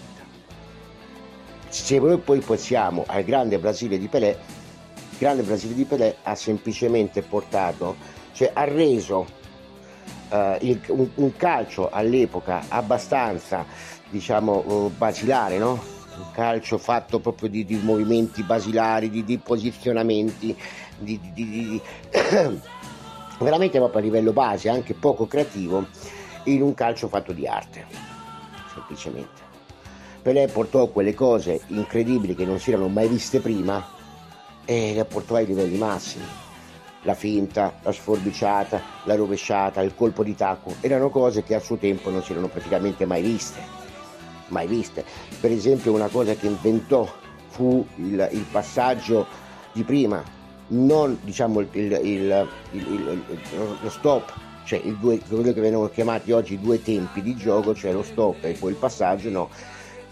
Se 1.68 1.98
noi 1.98 2.18
poi 2.18 2.40
passiamo 2.40 3.04
al 3.06 3.22
grande 3.24 3.58
Brasile 3.58 3.98
di 3.98 4.08
Pelé, 4.08 4.30
il 4.30 5.18
grande 5.18 5.42
Brasile 5.42 5.74
di 5.74 5.84
Pelé 5.84 6.16
ha 6.22 6.34
semplicemente 6.34 7.22
portato, 7.22 7.96
cioè 8.32 8.50
ha 8.52 8.64
reso 8.64 9.26
uh, 10.30 10.56
il, 10.60 10.80
un, 10.88 11.08
un, 11.14 11.36
calcio 11.36 11.88
all'epoca 11.90 12.64
abbastanza, 12.68 13.64
diciamo, 14.08 14.64
uh, 14.66 14.92
basilare, 14.96 15.58
no? 15.58 15.99
Un 16.20 16.30
calcio 16.32 16.76
fatto 16.78 17.18
proprio 17.18 17.48
di, 17.48 17.64
di 17.64 17.76
movimenti 17.82 18.42
basilari, 18.42 19.08
di, 19.08 19.24
di 19.24 19.38
posizionamenti, 19.38 20.56
di, 20.98 21.80
veramente 23.40 23.78
proprio 23.78 24.00
a 24.00 24.04
livello 24.04 24.32
base, 24.32 24.68
anche 24.68 24.94
poco 24.94 25.26
creativo, 25.26 25.86
in 26.44 26.62
un 26.62 26.74
calcio 26.74 27.08
fatto 27.08 27.32
di 27.32 27.46
arte, 27.46 27.86
semplicemente. 28.72 29.48
Pelé 30.22 30.48
portò 30.48 30.86
quelle 30.88 31.14
cose 31.14 31.62
incredibili 31.68 32.34
che 32.34 32.44
non 32.44 32.60
si 32.60 32.70
erano 32.70 32.88
mai 32.88 33.08
viste 33.08 33.40
prima 33.40 33.82
e 34.66 34.92
le 34.94 35.04
portò 35.06 35.36
ai 35.36 35.46
livelli 35.46 35.78
massimi. 35.78 36.24
La 37.04 37.14
finta, 37.14 37.78
la 37.82 37.92
sforbiciata, 37.92 38.82
la 39.04 39.14
rovesciata, 39.14 39.80
il 39.80 39.94
colpo 39.94 40.22
di 40.22 40.34
tacco, 40.34 40.74
erano 40.80 41.08
cose 41.08 41.42
che 41.42 41.54
a 41.54 41.60
suo 41.60 41.76
tempo 41.76 42.10
non 42.10 42.22
si 42.22 42.32
erano 42.32 42.48
praticamente 42.48 43.06
mai 43.06 43.22
viste 43.22 43.79
mai 44.50 44.66
viste. 44.66 45.04
Per 45.40 45.50
esempio 45.50 45.92
una 45.92 46.08
cosa 46.08 46.34
che 46.34 46.46
inventò 46.46 47.10
fu 47.48 47.84
il, 47.96 48.28
il 48.32 48.44
passaggio 48.50 49.26
di 49.72 49.82
prima, 49.82 50.22
non 50.68 51.18
diciamo 51.22 51.60
il, 51.60 52.00
il, 52.02 52.48
lo 53.82 53.90
stop, 53.90 54.32
cioè 54.64 54.80
due, 55.00 55.18
quello 55.18 55.52
che 55.52 55.60
vengono 55.60 55.88
chiamati 55.88 56.32
oggi 56.32 56.60
due 56.60 56.82
tempi 56.82 57.22
di 57.22 57.34
gioco, 57.36 57.74
cioè 57.74 57.92
lo 57.92 58.02
stop 58.02 58.44
e 58.44 58.52
poi 58.52 58.70
il 58.70 58.76
passaggio, 58.76 59.30
no. 59.30 59.48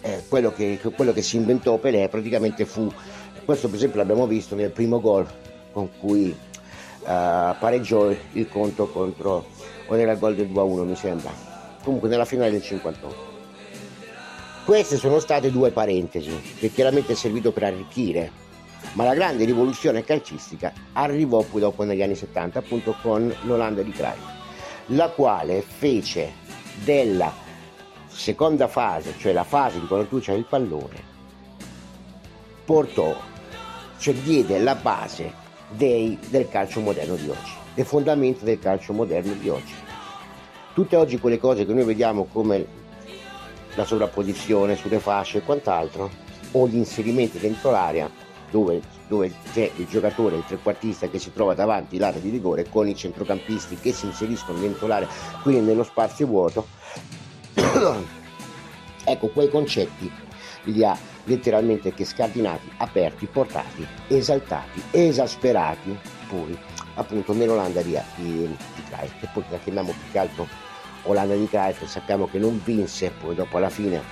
Eh, 0.01 0.25
quello, 0.29 0.53
che, 0.53 0.79
quello 0.95 1.13
che 1.13 1.23
si 1.23 1.37
inventò 1.37 1.77
Pelé 1.77 2.09
praticamente 2.09 2.65
fu, 2.65 2.91
questo 3.45 3.67
per 3.67 3.77
esempio 3.77 3.99
l'abbiamo 3.99 4.29
visto 4.29 4.55
nel 4.55 4.71
primo 4.71 5.01
gol 5.01 5.27
con 5.73 5.89
cui 5.99 6.29
uh, 6.29 6.37
pareggiò 7.03 8.09
il 8.33 8.49
conto 8.49 8.89
contro, 8.89 9.47
o 9.87 9.95
nella 9.95 10.15
gol 10.15 10.37
del 10.37 10.51
2-1 10.51 10.85
mi 10.85 10.97
sembra, 10.97 11.31
comunque 11.83 12.09
nella 12.09 12.25
finale 12.25 12.53
del 12.53 12.63
58. 12.63 13.28
Queste 14.69 14.99
sono 14.99 15.19
state 15.19 15.51
due 15.51 15.71
parentesi 15.71 16.31
che 16.59 16.71
chiaramente 16.71 17.15
è 17.15 17.17
servito 17.17 17.53
per 17.53 17.63
arricchire, 17.63 18.31
ma 18.93 19.05
la 19.05 19.15
grande 19.15 19.47
rivoluzione 19.47 20.05
calcistica 20.05 20.75
arrivò 20.93 21.41
poi 21.41 21.63
dopo 21.63 21.85
negli 21.85 22.03
anni 22.03 22.15
70 22.15 22.59
appunto 22.59 22.95
con 23.01 23.35
l'Olanda 23.45 23.81
di 23.81 23.91
Cruyff, 23.93 24.21
la 24.89 25.09
quale 25.09 25.63
fece 25.63 26.33
della 26.85 27.33
seconda 28.09 28.69
fase, 28.69 29.15
cioè 29.17 29.33
la 29.33 29.45
fase 29.45 29.81
di 29.81 29.87
quando 29.87 30.07
tu 30.07 30.19
c'hai 30.21 30.37
il 30.37 30.45
pallone, 30.45 31.03
portò, 32.67 33.17
cioè 33.97 34.13
diede 34.17 34.59
la 34.59 34.75
base 34.75 35.33
dei, 35.71 36.19
del 36.29 36.47
calcio 36.51 36.81
moderno 36.81 37.15
di 37.15 37.31
oggi, 37.31 37.53
le 37.73 37.85
fondamenta 37.85 38.45
del 38.45 38.59
calcio 38.59 38.93
moderno 38.93 39.33
di 39.33 39.49
oggi. 39.49 39.73
Tutte 40.75 40.95
oggi 40.95 41.19
quelle 41.19 41.39
cose 41.39 41.65
che 41.65 41.73
noi 41.73 41.85
vediamo 41.85 42.25
come 42.31 42.78
la 43.79 43.85
sovrapposizione 43.85 44.75
sulle 44.75 44.99
fasce 44.99 45.39
e 45.39 45.43
quant'altro, 45.43 46.11
o 46.51 46.67
gli 46.67 46.75
inserimenti 46.75 47.39
dentro 47.39 47.71
l'area 47.71 48.11
dove, 48.51 48.81
dove, 49.07 49.33
c'è 49.53 49.71
il 49.77 49.87
giocatore, 49.87 50.37
il 50.37 50.45
trequartista 50.45 51.09
che 51.09 51.21
si 51.21 51.33
trova 51.33 51.55
davanti 51.55 51.97
l'area 51.97 52.21
di 52.21 52.31
rigore 52.31 52.69
con 52.69 52.89
i 52.89 52.97
centrocampisti 52.97 53.77
che 53.77 53.93
si 53.93 54.07
inseriscono 54.07 54.59
dentro 54.59 54.89
l'area, 54.89 55.07
quindi 55.43 55.61
nello 55.61 55.85
spazio 55.85 56.27
vuoto. 56.27 56.67
ecco, 59.05 59.29
quei 59.29 59.49
concetti 59.49 60.11
li 60.65 60.85
ha 60.85 60.99
letteralmente 61.25 61.95
che 61.95 62.05
scardinati, 62.05 62.69
aperti, 62.79 63.27
portati, 63.27 63.87
esaltati, 64.09 64.83
esasperati 64.91 65.97
poi 66.29 66.59
appunto 66.95 67.33
nell'Olanda 67.33 67.81
di, 67.81 67.97
di, 68.17 68.47
di 68.47 69.29
poi 69.33 69.45
la 69.51 69.59
chiamiamo 69.59 69.93
più 69.93 70.11
che 70.11 70.19
altro 70.19 70.68
Olanda 71.09 71.35
di 71.35 71.49
Cruyff 71.49 71.85
sappiamo 71.85 72.29
che 72.29 72.39
non 72.39 72.61
vinse, 72.63 73.11
poi 73.11 73.35
dopo 73.35 73.57
alla 73.57 73.71
fine 73.71 74.03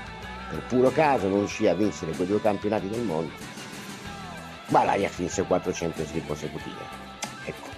per 0.48 0.62
puro 0.62 0.90
caso 0.90 1.28
non 1.28 1.40
riuscì 1.40 1.66
a 1.68 1.74
vincere 1.74 2.12
quei 2.12 2.26
due 2.26 2.40
campionati 2.40 2.88
del 2.88 3.02
mondo, 3.02 3.32
ma 4.68 4.82
l'Ajax 4.82 5.16
vinse 5.16 5.42
4 5.42 5.72
Champions 5.74 6.10
League 6.12 6.26
consecutive. 6.26 6.80
Ecco. 7.44 7.68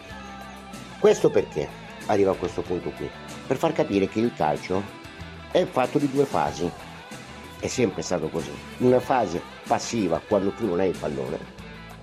Questo 1.00 1.30
perché 1.30 1.68
arriva 2.06 2.30
a 2.30 2.34
questo 2.34 2.62
punto 2.62 2.90
qui? 2.90 3.10
Per 3.46 3.56
far 3.56 3.72
capire 3.72 4.06
che 4.06 4.20
il 4.20 4.32
calcio 4.36 4.82
è 5.50 5.64
fatto 5.64 5.98
di 5.98 6.08
due 6.10 6.24
fasi. 6.24 6.70
È 7.58 7.66
sempre 7.66 8.02
stato 8.02 8.28
così. 8.28 8.52
Una 8.78 9.00
fase 9.00 9.42
passiva 9.66 10.22
quando 10.24 10.50
tu 10.52 10.64
non 10.64 10.78
hai 10.78 10.90
il 10.90 10.96
pallone, 10.96 11.38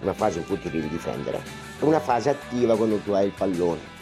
una 0.01 0.13
fase 0.13 0.39
in 0.39 0.45
cui 0.47 0.59
ti 0.59 0.69
devi 0.69 0.89
difendere, 0.89 1.41
e 1.79 1.85
una 1.85 2.01
fase 2.01 2.31
attiva 2.31 2.75
quando 2.75 2.97
tu 2.97 3.11
hai 3.11 3.27
il 3.27 3.31
pallone 3.31 3.94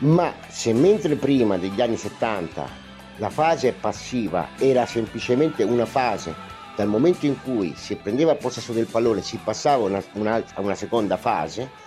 ma 0.00 0.32
se 0.48 0.72
mentre 0.72 1.16
prima 1.16 1.56
degli 1.56 1.80
anni 1.80 1.96
70 1.96 2.82
la 3.18 3.30
fase 3.30 3.72
passiva 3.72 4.48
era 4.58 4.86
semplicemente 4.86 5.62
una 5.62 5.86
fase 5.86 6.34
dal 6.76 6.88
momento 6.88 7.26
in 7.26 7.40
cui 7.42 7.74
si 7.76 7.94
prendeva 7.96 8.34
possesso 8.34 8.72
del 8.72 8.86
pallone 8.86 9.22
si 9.22 9.38
passava 9.42 9.84
a 9.84 9.86
una, 9.86 10.04
una, 10.14 10.44
una 10.56 10.74
seconda 10.74 11.16
fase 11.16 11.82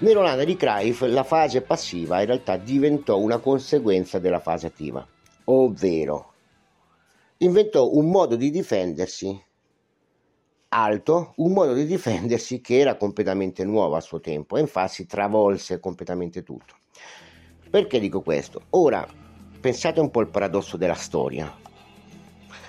Nell'Olanda 0.00 0.44
di 0.44 0.56
Cruyff 0.56 1.02
la 1.02 1.24
fase 1.24 1.60
passiva 1.60 2.20
in 2.20 2.26
realtà 2.26 2.56
diventò 2.56 3.18
una 3.18 3.36
conseguenza 3.36 4.18
della 4.18 4.40
fase 4.40 4.68
attiva, 4.68 5.06
ovvero 5.44 6.32
inventò 7.38 7.86
un 7.92 8.08
modo 8.08 8.34
di 8.34 8.50
difendersi 8.50 9.38
alto, 10.72 11.32
un 11.36 11.52
modo 11.52 11.72
di 11.72 11.84
difendersi 11.84 12.60
che 12.60 12.78
era 12.78 12.94
completamente 12.94 13.64
nuovo 13.64 13.96
a 13.96 14.00
suo 14.00 14.20
tempo 14.20 14.56
e 14.56 14.60
infatti 14.60 15.04
travolse 15.04 15.80
completamente 15.80 16.44
tutto. 16.44 16.74
Perché 17.68 17.98
dico 17.98 18.20
questo? 18.20 18.62
Ora 18.70 19.06
pensate 19.60 19.98
un 20.00 20.10
po' 20.10 20.20
al 20.20 20.28
paradosso 20.28 20.76
della 20.76 20.94
storia. 20.94 21.52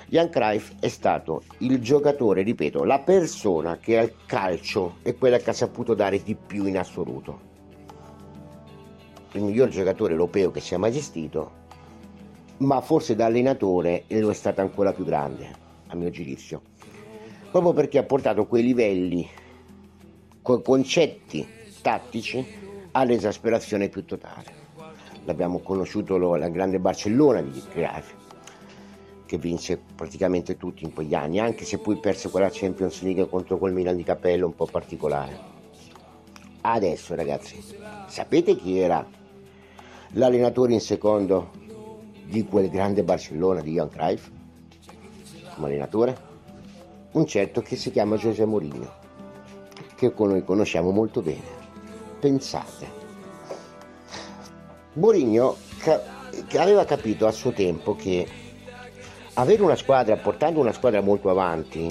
Jan 0.07 0.29
Cruyff 0.29 0.71
è 0.79 0.87
stato 0.87 1.43
il 1.59 1.79
giocatore, 1.79 2.41
ripeto, 2.41 2.83
la 2.83 2.99
persona 2.99 3.77
che 3.77 3.97
al 3.97 4.13
calcio 4.25 4.97
è 5.03 5.15
quella 5.15 5.37
che 5.37 5.51
ha 5.51 5.53
saputo 5.53 5.93
dare 5.93 6.21
di 6.21 6.35
più 6.35 6.65
in 6.65 6.77
assoluto. 6.77 7.49
Il 9.33 9.43
miglior 9.43 9.69
giocatore 9.69 10.11
europeo 10.11 10.51
che 10.51 10.59
sia 10.59 10.77
mai 10.77 10.89
esistito, 10.89 11.59
ma 12.57 12.81
forse 12.81 13.15
da 13.15 13.27
allenatore 13.27 14.03
lo 14.07 14.31
è 14.31 14.33
stato 14.33 14.59
ancora 14.59 14.91
più 14.91 15.05
grande, 15.05 15.49
a 15.87 15.95
mio 15.95 16.09
giudizio. 16.09 16.70
Proprio 17.51 17.73
perché 17.73 17.97
ha 17.97 18.03
portato 18.03 18.45
quei 18.45 18.63
livelli, 18.63 19.27
quei 20.41 20.61
concetti 20.61 21.45
tattici 21.81 22.45
all'esasperazione 22.91 23.89
più 23.89 24.05
totale. 24.05 24.59
L'abbiamo 25.25 25.59
conosciuto 25.59 26.17
la 26.17 26.47
grande 26.47 26.79
Barcellona 26.79 27.41
di 27.41 27.61
Cruyff 27.69 28.13
che 29.25 29.37
vinse 29.37 29.77
praticamente 29.95 30.55
tutti 30.55 30.85
in 30.85 30.93
quegli 30.93 31.13
anni, 31.13 31.39
anche 31.39 31.65
se 31.65 31.77
poi 31.77 31.97
perse 31.97 32.29
quella 32.29 32.49
Champions 32.49 33.01
League 33.01 33.27
contro 33.27 33.57
quel 33.57 33.73
Milan 33.73 33.97
di 33.97 34.03
Capello 34.03 34.45
un 34.45 34.55
po' 34.55 34.65
particolare. 34.65 35.37
Adesso 36.61 37.15
ragazzi, 37.15 37.61
sapete 38.07 38.55
chi 38.55 38.79
era 38.79 39.05
l'allenatore 40.13 40.71
in 40.71 40.81
secondo 40.81 41.51
di 42.23 42.45
quel 42.45 42.69
grande 42.69 43.03
Barcellona 43.03 43.59
di 43.59 43.73
Johan 43.73 43.89
Cruyff? 43.89 44.29
Come 45.55 45.67
allenatore? 45.67 46.30
Un 47.13 47.25
certo 47.25 47.61
che 47.61 47.75
si 47.75 47.91
chiama 47.91 48.15
José 48.15 48.45
Mourinho, 48.45 48.89
che 49.95 50.13
noi 50.17 50.45
conosciamo 50.45 50.91
molto 50.91 51.21
bene. 51.21 51.59
Pensate. 52.19 52.99
Mourinho 54.93 55.57
aveva 56.57 56.85
capito 56.85 57.27
a 57.27 57.31
suo 57.31 57.51
tempo 57.51 57.95
che 57.95 58.25
avere 59.33 59.61
una 59.61 59.75
squadra, 59.75 60.15
portando 60.15 60.61
una 60.61 60.71
squadra 60.71 61.01
molto 61.01 61.29
avanti 61.29 61.87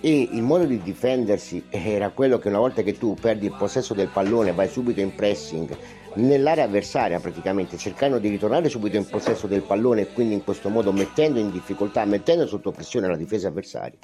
e 0.00 0.28
il 0.30 0.42
modo 0.42 0.64
di 0.64 0.82
difendersi 0.82 1.64
era 1.70 2.10
quello 2.10 2.38
che 2.38 2.48
una 2.48 2.58
volta 2.58 2.82
che 2.82 2.98
tu 2.98 3.14
perdi 3.14 3.46
il 3.46 3.54
possesso 3.56 3.94
del 3.94 4.08
pallone 4.08 4.52
vai 4.52 4.68
subito 4.68 5.00
in 5.00 5.14
pressing 5.14 5.74
nell'area 6.16 6.64
avversaria 6.64 7.18
praticamente 7.20 7.78
cercando 7.78 8.18
di 8.18 8.28
ritornare 8.28 8.68
subito 8.68 8.96
in 8.96 9.06
possesso 9.06 9.46
del 9.46 9.62
pallone 9.62 10.02
e 10.02 10.12
quindi 10.12 10.34
in 10.34 10.44
questo 10.44 10.68
modo 10.68 10.92
mettendo 10.92 11.38
in 11.38 11.50
difficoltà, 11.50 12.04
mettendo 12.04 12.46
sotto 12.46 12.70
pressione 12.70 13.08
la 13.08 13.16
difesa 13.16 13.48
avversaria. 13.48 13.98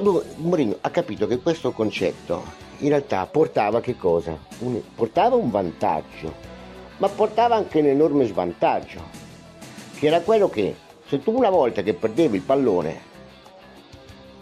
Mourinho 0.00 0.76
ha 0.80 0.90
capito 0.90 1.26
che 1.26 1.38
questo 1.38 1.72
concetto 1.72 2.42
in 2.78 2.88
realtà 2.88 3.26
portava 3.26 3.80
che 3.80 3.96
cosa? 3.96 4.36
Un, 4.60 4.80
portava 4.94 5.36
un 5.36 5.50
vantaggio, 5.50 6.34
ma 6.98 7.08
portava 7.08 7.56
anche 7.56 7.80
un 7.80 7.86
enorme 7.86 8.26
svantaggio 8.26 9.00
che 9.98 10.06
era 10.06 10.20
quello 10.20 10.48
che 10.48 10.76
se 11.08 11.22
tu 11.22 11.36
una 11.36 11.50
volta 11.50 11.82
che 11.82 11.94
perdevi 11.94 12.36
il 12.36 12.42
pallone 12.42 13.06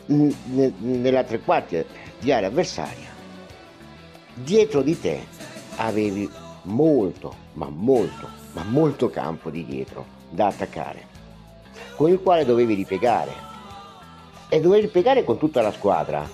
nella 0.07 1.24
tre 1.24 1.40
quarti 1.40 1.85
di 2.18 2.33
area 2.33 2.48
avversaria, 2.48 3.09
dietro 4.35 4.83
di 4.83 4.98
te 5.00 5.24
avevi 5.76 6.28
molto, 6.62 7.35
ma 7.54 7.68
molto, 7.70 8.28
ma 8.52 8.62
molto 8.64 9.11
campo 9.11 9.50
di 9.50 9.64
dietro 9.64 10.04
da 10.31 10.48
attaccare, 10.48 11.07
con 11.96 12.11
il 12.11 12.20
quale 12.20 12.44
dovevi 12.44 12.74
ripiegare. 12.74 13.54
E 14.48 14.61
dover 14.61 14.80
ripiegare 14.80 15.24
con 15.24 15.38
tutta 15.38 15.61
la 15.61 15.72
squadra? 15.72 16.28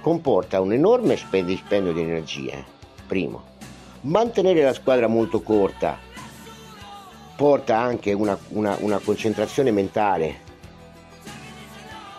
Comporta 0.00 0.62
un 0.62 0.72
enorme 0.72 1.18
dispendio 1.44 1.92
di 1.92 2.00
energie, 2.00 2.64
primo. 3.06 3.44
Mantenere 4.02 4.62
la 4.62 4.72
squadra 4.72 5.06
molto 5.06 5.42
corta. 5.42 5.98
Porta 7.36 7.76
anche 7.76 8.14
una, 8.14 8.38
una, 8.48 8.78
una 8.80 8.98
concentrazione 9.00 9.70
mentale 9.70 10.44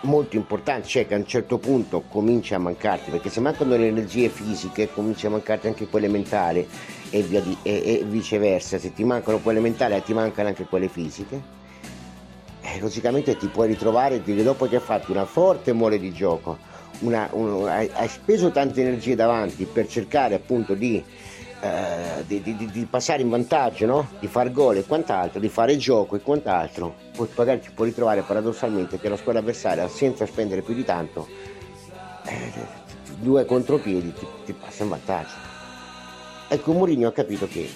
molto 0.01 0.35
importante, 0.35 0.87
cioè 0.87 1.07
che 1.07 1.15
a 1.15 1.17
un 1.17 1.25
certo 1.25 1.57
punto 1.57 2.03
comincia 2.07 2.57
a 2.57 2.59
mancarti, 2.59 3.09
perché 3.09 3.29
se 3.29 3.39
mancano 3.39 3.75
le 3.75 3.87
energie 3.87 4.29
fisiche 4.29 4.91
comincia 4.91 5.27
a 5.27 5.31
mancarti 5.31 5.65
anche 5.65 5.87
quelle 5.87 6.07
mentali 6.07 6.67
e, 7.09 7.27
di, 7.27 7.57
e, 7.63 7.71
e 7.83 8.03
viceversa, 8.07 8.77
se 8.77 8.93
ti 8.93 9.03
mancano 9.03 9.39
quelle 9.39 9.59
mentali 9.59 9.99
ti 10.03 10.13
mancano 10.13 10.49
anche 10.49 10.65
quelle 10.65 10.87
fisiche, 10.87 11.41
eh, 12.73 12.79
logicamente 12.79 13.37
ti 13.37 13.47
puoi 13.47 13.67
ritrovare 13.67 14.21
dopo 14.43 14.67
che 14.67 14.75
hai 14.75 14.81
fatto 14.81 15.11
una 15.11 15.25
forte 15.25 15.71
mole 15.71 15.97
di 15.97 16.11
gioco, 16.11 16.57
una, 16.99 17.29
un, 17.31 17.65
hai, 17.67 17.89
hai 17.93 18.09
speso 18.09 18.51
tante 18.51 18.81
energie 18.81 19.15
davanti 19.15 19.65
per 19.65 19.87
cercare 19.87 20.35
appunto 20.35 20.73
di 20.73 21.01
eh, 21.59 22.23
di, 22.27 22.41
di, 22.43 22.69
di, 22.69 22.85
passare 22.85 23.23
in 23.23 23.29
vantaggio, 23.29 23.87
no? 23.87 24.07
di 24.19 24.27
far 24.27 24.51
gol 24.51 24.77
e 24.77 24.83
quant'altro, 24.83 25.39
di 25.39 25.49
fare 25.49 25.75
gioco 25.75 26.15
e 26.15 26.19
quant'altro, 26.19 26.93
poi 27.15 27.27
magari 27.35 27.61
ti 27.61 27.71
puoi 27.73 27.89
ritrovare 27.89 28.21
paradossalmente 28.21 28.99
che 28.99 29.09
la 29.09 29.17
squadra 29.17 29.41
avversaria 29.41 29.87
senza 29.87 30.27
spendere 30.27 30.61
più 30.61 30.75
di 30.75 30.83
tanto, 30.83 31.27
eh, 32.25 32.51
due 33.19 33.43
contropiedi 33.45 34.13
ti, 34.13 34.27
ti 34.45 34.53
passa 34.53 34.83
in 34.83 34.89
vantaggio. 34.89 35.35
Ecco, 36.47 36.73
Mourinho 36.73 37.07
ha 37.07 37.11
capito 37.11 37.47
che, 37.47 37.67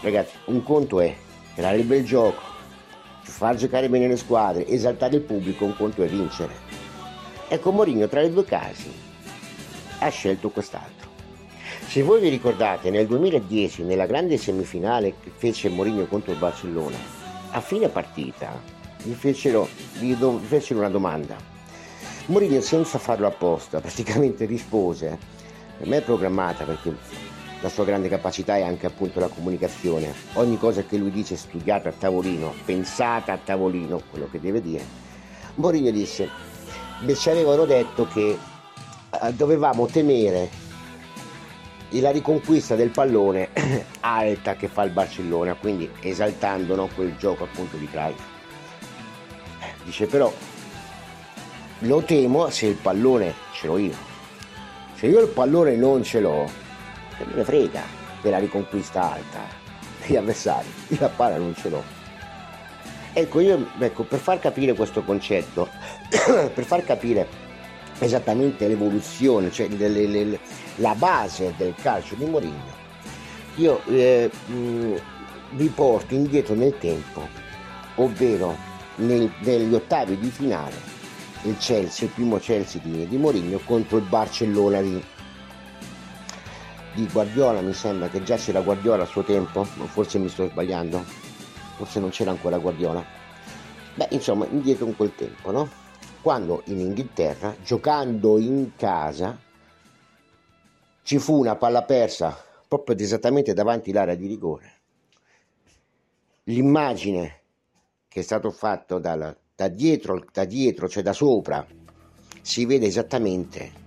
ragazzi, 0.00 0.34
un 0.46 0.62
conto 0.62 0.98
è 1.00 1.14
creare 1.54 1.76
il 1.76 1.84
bel 1.84 2.04
gioco, 2.04 2.47
far 3.38 3.54
giocare 3.54 3.88
bene 3.88 4.08
le 4.08 4.16
squadre, 4.16 4.66
esaltare 4.66 5.14
il 5.14 5.22
pubblico, 5.22 5.64
un 5.64 5.76
conto 5.76 6.02
è 6.02 6.08
vincere. 6.08 6.52
Ecco, 7.46 7.70
Mourinho 7.70 8.08
tra 8.08 8.20
i 8.20 8.32
due 8.32 8.44
casi 8.44 8.90
ha 10.00 10.08
scelto 10.08 10.50
quest'altro. 10.50 11.08
Se 11.86 12.02
voi 12.02 12.20
vi 12.20 12.30
ricordate, 12.30 12.90
nel 12.90 13.06
2010, 13.06 13.84
nella 13.84 14.06
grande 14.06 14.38
semifinale 14.38 15.14
che 15.22 15.30
fece 15.32 15.68
Mourinho 15.68 16.06
contro 16.06 16.32
il 16.32 16.38
Barcellona, 16.38 16.96
a 17.52 17.60
fine 17.60 17.88
partita 17.88 18.60
gli 19.00 19.12
fecero, 19.12 19.68
gli 20.00 20.16
do, 20.16 20.40
fecero 20.40 20.80
una 20.80 20.90
domanda. 20.90 21.36
Mourinho, 22.26 22.60
senza 22.60 22.98
farlo 22.98 23.28
apposta, 23.28 23.78
praticamente 23.80 24.46
rispose: 24.46 25.16
Per 25.78 25.86
me 25.86 25.98
è 25.98 26.02
programmata 26.02 26.64
perché 26.64 26.92
la 27.60 27.68
sua 27.68 27.84
grande 27.84 28.08
capacità 28.08 28.56
è 28.56 28.62
anche 28.62 28.86
appunto 28.86 29.18
la 29.18 29.28
comunicazione. 29.28 30.12
Ogni 30.34 30.58
cosa 30.58 30.82
che 30.82 30.96
lui 30.96 31.10
dice 31.10 31.34
è 31.34 31.36
studiata 31.36 31.88
a 31.88 31.92
tavolino, 31.92 32.54
pensata 32.64 33.32
a 33.32 33.38
tavolino, 33.38 34.00
quello 34.10 34.28
che 34.30 34.40
deve 34.40 34.60
dire. 34.60 34.84
Mourinho 35.56 35.90
disse: 35.90 36.28
Beh, 37.00 37.14
ci 37.16 37.30
avevano 37.30 37.64
detto 37.64 38.06
che 38.06 38.38
eh, 39.10 39.32
dovevamo 39.32 39.86
temere 39.86 40.66
la 41.90 42.10
riconquista 42.10 42.74
del 42.74 42.90
pallone 42.90 43.48
alta 44.00 44.54
che 44.54 44.68
fa 44.68 44.84
il 44.84 44.90
Barcellona, 44.90 45.54
quindi 45.54 45.90
esaltando 46.00 46.76
no, 46.76 46.88
quel 46.94 47.16
gioco 47.16 47.44
appunto 47.44 47.76
di 47.76 47.88
Cruyff. 47.88 48.20
Dice 49.84 50.06
però, 50.06 50.32
lo 51.80 52.02
temo 52.02 52.50
se 52.50 52.66
il 52.66 52.74
pallone 52.74 53.34
ce 53.52 53.66
l'ho 53.66 53.78
io. 53.78 54.06
Se 54.94 55.06
io 55.06 55.20
il 55.20 55.28
pallone 55.28 55.76
non 55.76 56.02
ce 56.02 56.20
l'ho, 56.20 56.67
che 57.18 57.24
me 57.26 57.34
ne 57.34 57.44
frega 57.44 57.82
della 58.22 58.38
riconquista 58.38 59.12
alta 59.12 59.40
degli 60.00 60.16
avversari, 60.16 60.68
io 60.88 60.96
la 61.00 61.08
palla 61.08 61.36
non 61.36 61.54
ce 61.54 61.68
l'ho. 61.68 61.82
Ecco, 63.12 63.40
io, 63.40 63.68
ecco, 63.78 64.04
per 64.04 64.20
far 64.20 64.38
capire 64.38 64.74
questo 64.74 65.02
concetto, 65.02 65.68
per 66.54 66.64
far 66.64 66.84
capire 66.84 67.26
esattamente 67.98 68.68
l'evoluzione, 68.68 69.50
cioè 69.50 69.68
le, 69.68 69.88
le, 69.88 70.06
le, 70.06 70.38
la 70.76 70.94
base 70.94 71.52
del 71.56 71.74
calcio 71.74 72.14
di 72.14 72.24
Mourinho, 72.24 72.76
io 73.56 73.82
eh, 73.86 74.30
mh, 74.46 74.94
vi 75.50 75.66
porto 75.68 76.14
indietro 76.14 76.54
nel 76.54 76.78
tempo, 76.78 77.26
ovvero 77.96 78.56
nel, 78.96 79.30
negli 79.40 79.74
ottavi 79.74 80.16
di 80.18 80.30
finale 80.30 80.96
il 81.42 81.56
Chelsea, 81.56 82.06
il 82.06 82.12
primo 82.14 82.38
Chelsea 82.38 82.80
di, 82.84 83.06
di 83.08 83.16
Mourinho 83.16 83.60
contro 83.64 83.96
il 83.96 84.04
Barcellona 84.04 84.80
di, 84.80 85.02
di 86.94 87.06
Guardiola, 87.06 87.60
mi 87.60 87.72
sembra 87.72 88.08
che 88.08 88.22
già 88.22 88.36
c'era 88.36 88.60
Guardiola 88.60 89.04
a 89.04 89.06
suo 89.06 89.22
tempo, 89.22 89.64
forse 89.64 90.18
mi 90.18 90.28
sto 90.28 90.48
sbagliando, 90.48 91.02
forse 91.76 92.00
non 92.00 92.10
c'era 92.10 92.30
ancora 92.30 92.58
Guardiola. 92.58 93.04
Beh, 93.94 94.08
insomma, 94.10 94.46
indietro 94.46 94.86
in 94.86 94.96
quel 94.96 95.14
tempo, 95.14 95.50
no? 95.50 95.86
quando 96.20 96.62
in 96.66 96.80
Inghilterra, 96.80 97.56
giocando 97.62 98.38
in 98.38 98.72
casa, 98.76 99.38
ci 101.02 101.18
fu 101.18 101.38
una 101.38 101.56
palla 101.56 101.84
persa 101.84 102.36
proprio 102.66 102.96
esattamente 102.98 103.54
davanti 103.54 103.90
all'area 103.90 104.14
di 104.14 104.26
rigore. 104.26 104.72
L'immagine 106.44 107.40
che 108.08 108.20
è 108.20 108.22
stato 108.22 108.50
fatto 108.50 108.98
dal, 108.98 109.36
da, 109.54 109.68
dietro, 109.68 110.22
da 110.32 110.44
dietro, 110.44 110.88
cioè 110.88 111.02
da 111.02 111.12
sopra, 111.12 111.66
si 112.42 112.66
vede 112.66 112.86
esattamente 112.86 113.86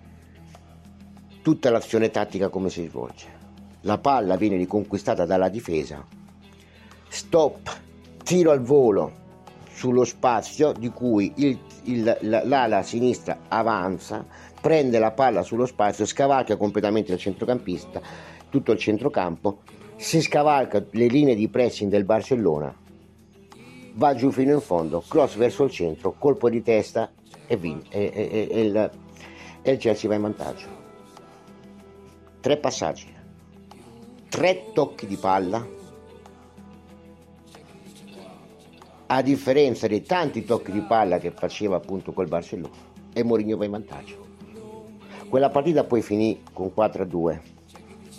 tutta 1.42 1.70
l'azione 1.70 2.10
tattica 2.10 2.50
come 2.50 2.70
si 2.70 2.88
svolge. 2.88 3.40
La 3.82 3.98
palla 3.98 4.36
viene 4.36 4.58
riconquistata 4.58 5.26
dalla 5.26 5.50
difesa, 5.50 6.06
stop, 7.08 7.80
tiro 8.24 8.52
al 8.52 8.62
volo 8.62 9.20
sullo 9.74 10.04
spazio 10.04 10.72
di 10.72 10.90
cui 10.90 11.34
il, 11.38 11.58
il, 11.86 12.18
l'ala 12.22 12.84
sinistra 12.84 13.40
avanza, 13.48 14.24
prende 14.62 15.00
la 15.00 15.12
palla 15.12 15.42
sullo 15.42 15.66
spazio, 15.66 16.06
scavalca 16.06 16.56
completamente 16.58 17.12
il 17.14 17.18
centrocampista, 17.18 18.00
tutto 18.50 18.72
il 18.72 18.78
centrocampo, 18.78 19.62
si 19.96 20.22
scavalca 20.22 20.86
le 20.92 21.08
linee 21.08 21.34
di 21.34 21.48
pressing 21.48 21.90
del 21.90 22.04
Barcellona, 22.04 22.76
va 23.94 24.14
giù 24.14 24.30
fino 24.30 24.54
in 24.54 24.62
fondo, 24.62 25.04
cross 25.08 25.36
verso 25.36 25.64
il 25.64 25.72
centro, 25.72 26.14
colpo 26.18 26.50
di 26.50 26.62
testa 26.62 27.12
e, 27.48 27.58
vin- 27.58 27.84
e, 27.90 28.12
e, 28.14 28.48
e 28.52 28.62
il, 28.62 28.92
il 29.64 29.78
Chelsea 29.78 30.08
va 30.08 30.16
in 30.16 30.22
vantaggio. 30.22 30.81
Tre 32.42 32.58
passaggi, 32.58 33.06
tre 34.28 34.72
tocchi 34.74 35.06
di 35.06 35.16
palla 35.16 35.64
a 39.06 39.22
differenza 39.22 39.86
dei 39.86 40.02
tanti 40.02 40.44
tocchi 40.44 40.72
di 40.72 40.82
palla 40.82 41.20
che 41.20 41.30
faceva 41.30 41.76
appunto 41.76 42.14
col 42.14 42.28
Barcellona 42.28 42.74
e 43.14 43.24
Mourinho 43.24 43.58
va 43.58 43.66
in 43.66 43.70
vantaggio. 43.72 44.26
Quella 45.30 45.50
partita 45.50 45.84
poi 45.84 46.02
finì 46.02 46.42
con 46.52 46.72
4-2. 46.76 47.10
Non 47.12 47.42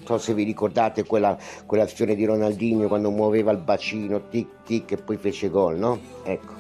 so 0.05 0.19
se 0.19 0.35
vi 0.35 0.45
ricordate 0.45 1.05
quella, 1.05 1.37
quell'azione 1.67 2.15
di 2.15 2.25
Ronaldinho 2.25 2.87
quando 2.87 3.11
muoveva 3.11 3.51
il 3.51 3.59
bacino, 3.59 4.29
tic 4.29 4.63
tic 4.63 4.93
e 4.93 4.97
poi 4.99 5.17
fece 5.17 5.51
gol, 5.51 5.77
no? 5.79 5.99
Ecco, 6.23 6.53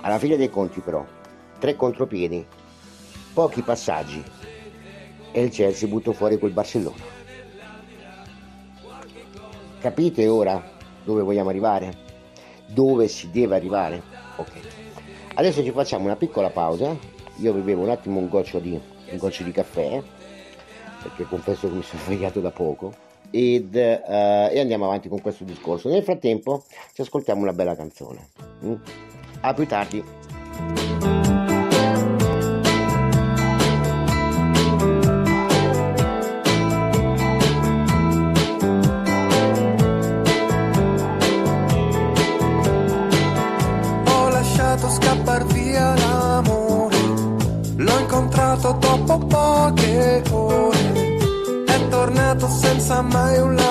alla 0.00 0.18
fine 0.18 0.36
dei 0.36 0.50
conti 0.50 0.80
però, 0.80 1.06
tre 1.60 1.76
contropiedi, 1.76 2.44
pochi 3.32 3.62
passaggi 3.62 4.37
e 5.32 5.42
il 5.42 5.50
Chelsea 5.50 5.88
buttò 5.88 6.12
fuori 6.12 6.38
quel 6.38 6.52
Barcellona. 6.52 7.16
Capite 9.80 10.26
ora 10.26 10.76
dove 11.04 11.22
vogliamo 11.22 11.48
arrivare? 11.48 12.06
dove 12.68 13.08
si 13.08 13.30
deve 13.30 13.56
arrivare. 13.56 14.02
Ok. 14.36 14.52
Adesso 15.34 15.62
ci 15.62 15.70
facciamo 15.70 16.04
una 16.04 16.16
piccola 16.16 16.50
pausa. 16.50 16.96
Io 17.36 17.52
vi 17.52 17.60
bevo 17.60 17.82
un 17.82 17.90
attimo 17.90 18.18
un 18.18 18.28
goccio 18.28 18.58
di, 18.58 18.72
un 18.72 19.16
goccio 19.16 19.42
di 19.42 19.52
caffè, 19.52 20.02
perché 21.02 21.24
confesso 21.24 21.68
che 21.68 21.74
mi 21.74 21.82
sono 21.82 22.02
svegliato 22.04 22.40
da 22.40 22.50
poco. 22.50 23.06
Ed, 23.30 23.74
uh, 23.74 24.50
e 24.50 24.58
andiamo 24.58 24.86
avanti 24.86 25.08
con 25.08 25.20
questo 25.20 25.44
discorso. 25.44 25.88
Nel 25.88 26.02
frattempo 26.02 26.64
ci 26.94 27.02
ascoltiamo 27.02 27.42
una 27.42 27.52
bella 27.52 27.76
canzone. 27.76 28.28
Mm? 28.64 28.74
A 29.40 29.54
più 29.54 29.66
tardi. 29.66 31.17
Tornato 52.88 52.88
senza 52.88 53.02
mai 53.02 53.67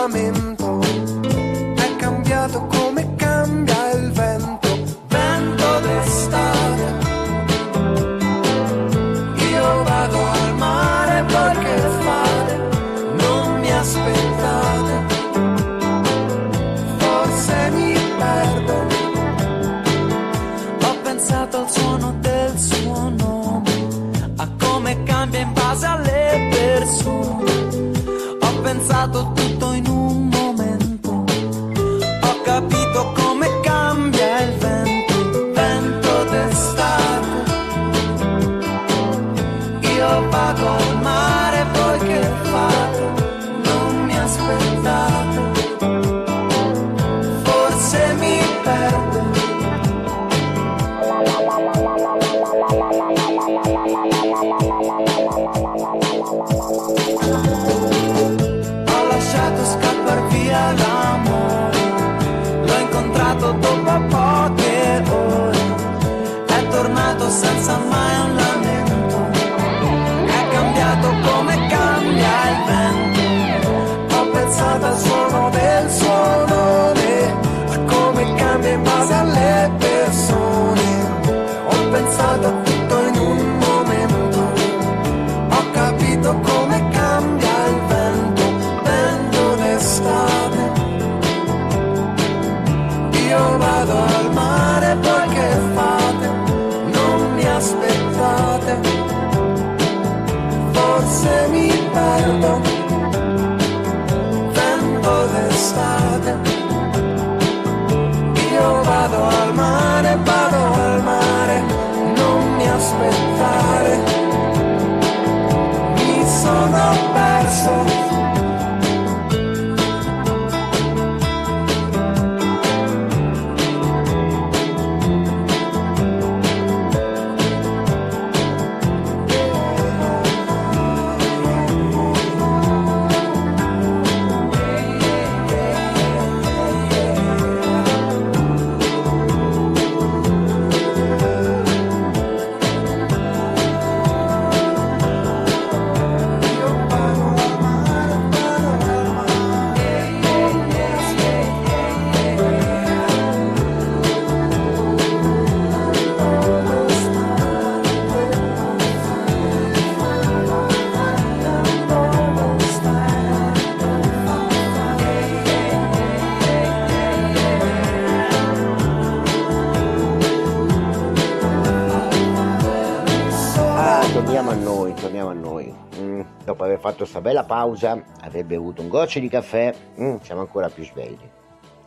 bella 177.28 177.44
pausa, 177.44 178.02
aver 178.22 178.46
bevuto 178.46 178.82
un 178.82 178.88
goccio 178.88 179.20
di 179.20 179.28
caffè, 179.28 179.76
mm, 180.00 180.20
siamo 180.22 180.40
ancora 180.40 180.70
più 180.70 180.86
svegli. 180.86 181.30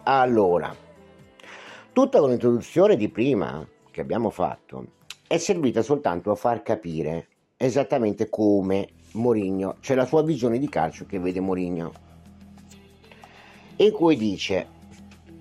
Allora, 0.02 0.70
tutta 1.94 2.20
l'introduzione 2.20 2.94
di 2.94 3.08
prima 3.08 3.66
che 3.90 4.02
abbiamo 4.02 4.28
fatto 4.28 4.84
è 5.26 5.38
servita 5.38 5.80
soltanto 5.80 6.30
a 6.30 6.34
far 6.34 6.60
capire 6.60 7.28
esattamente 7.56 8.28
come 8.28 8.88
Mourinho, 9.12 9.76
c'è 9.80 9.94
la 9.94 10.04
sua 10.04 10.22
visione 10.22 10.58
di 10.58 10.68
calcio 10.68 11.06
che 11.06 11.18
vede 11.18 11.40
Mourinho, 11.40 11.92
in 13.76 13.92
cui 13.92 14.16
dice 14.18 14.66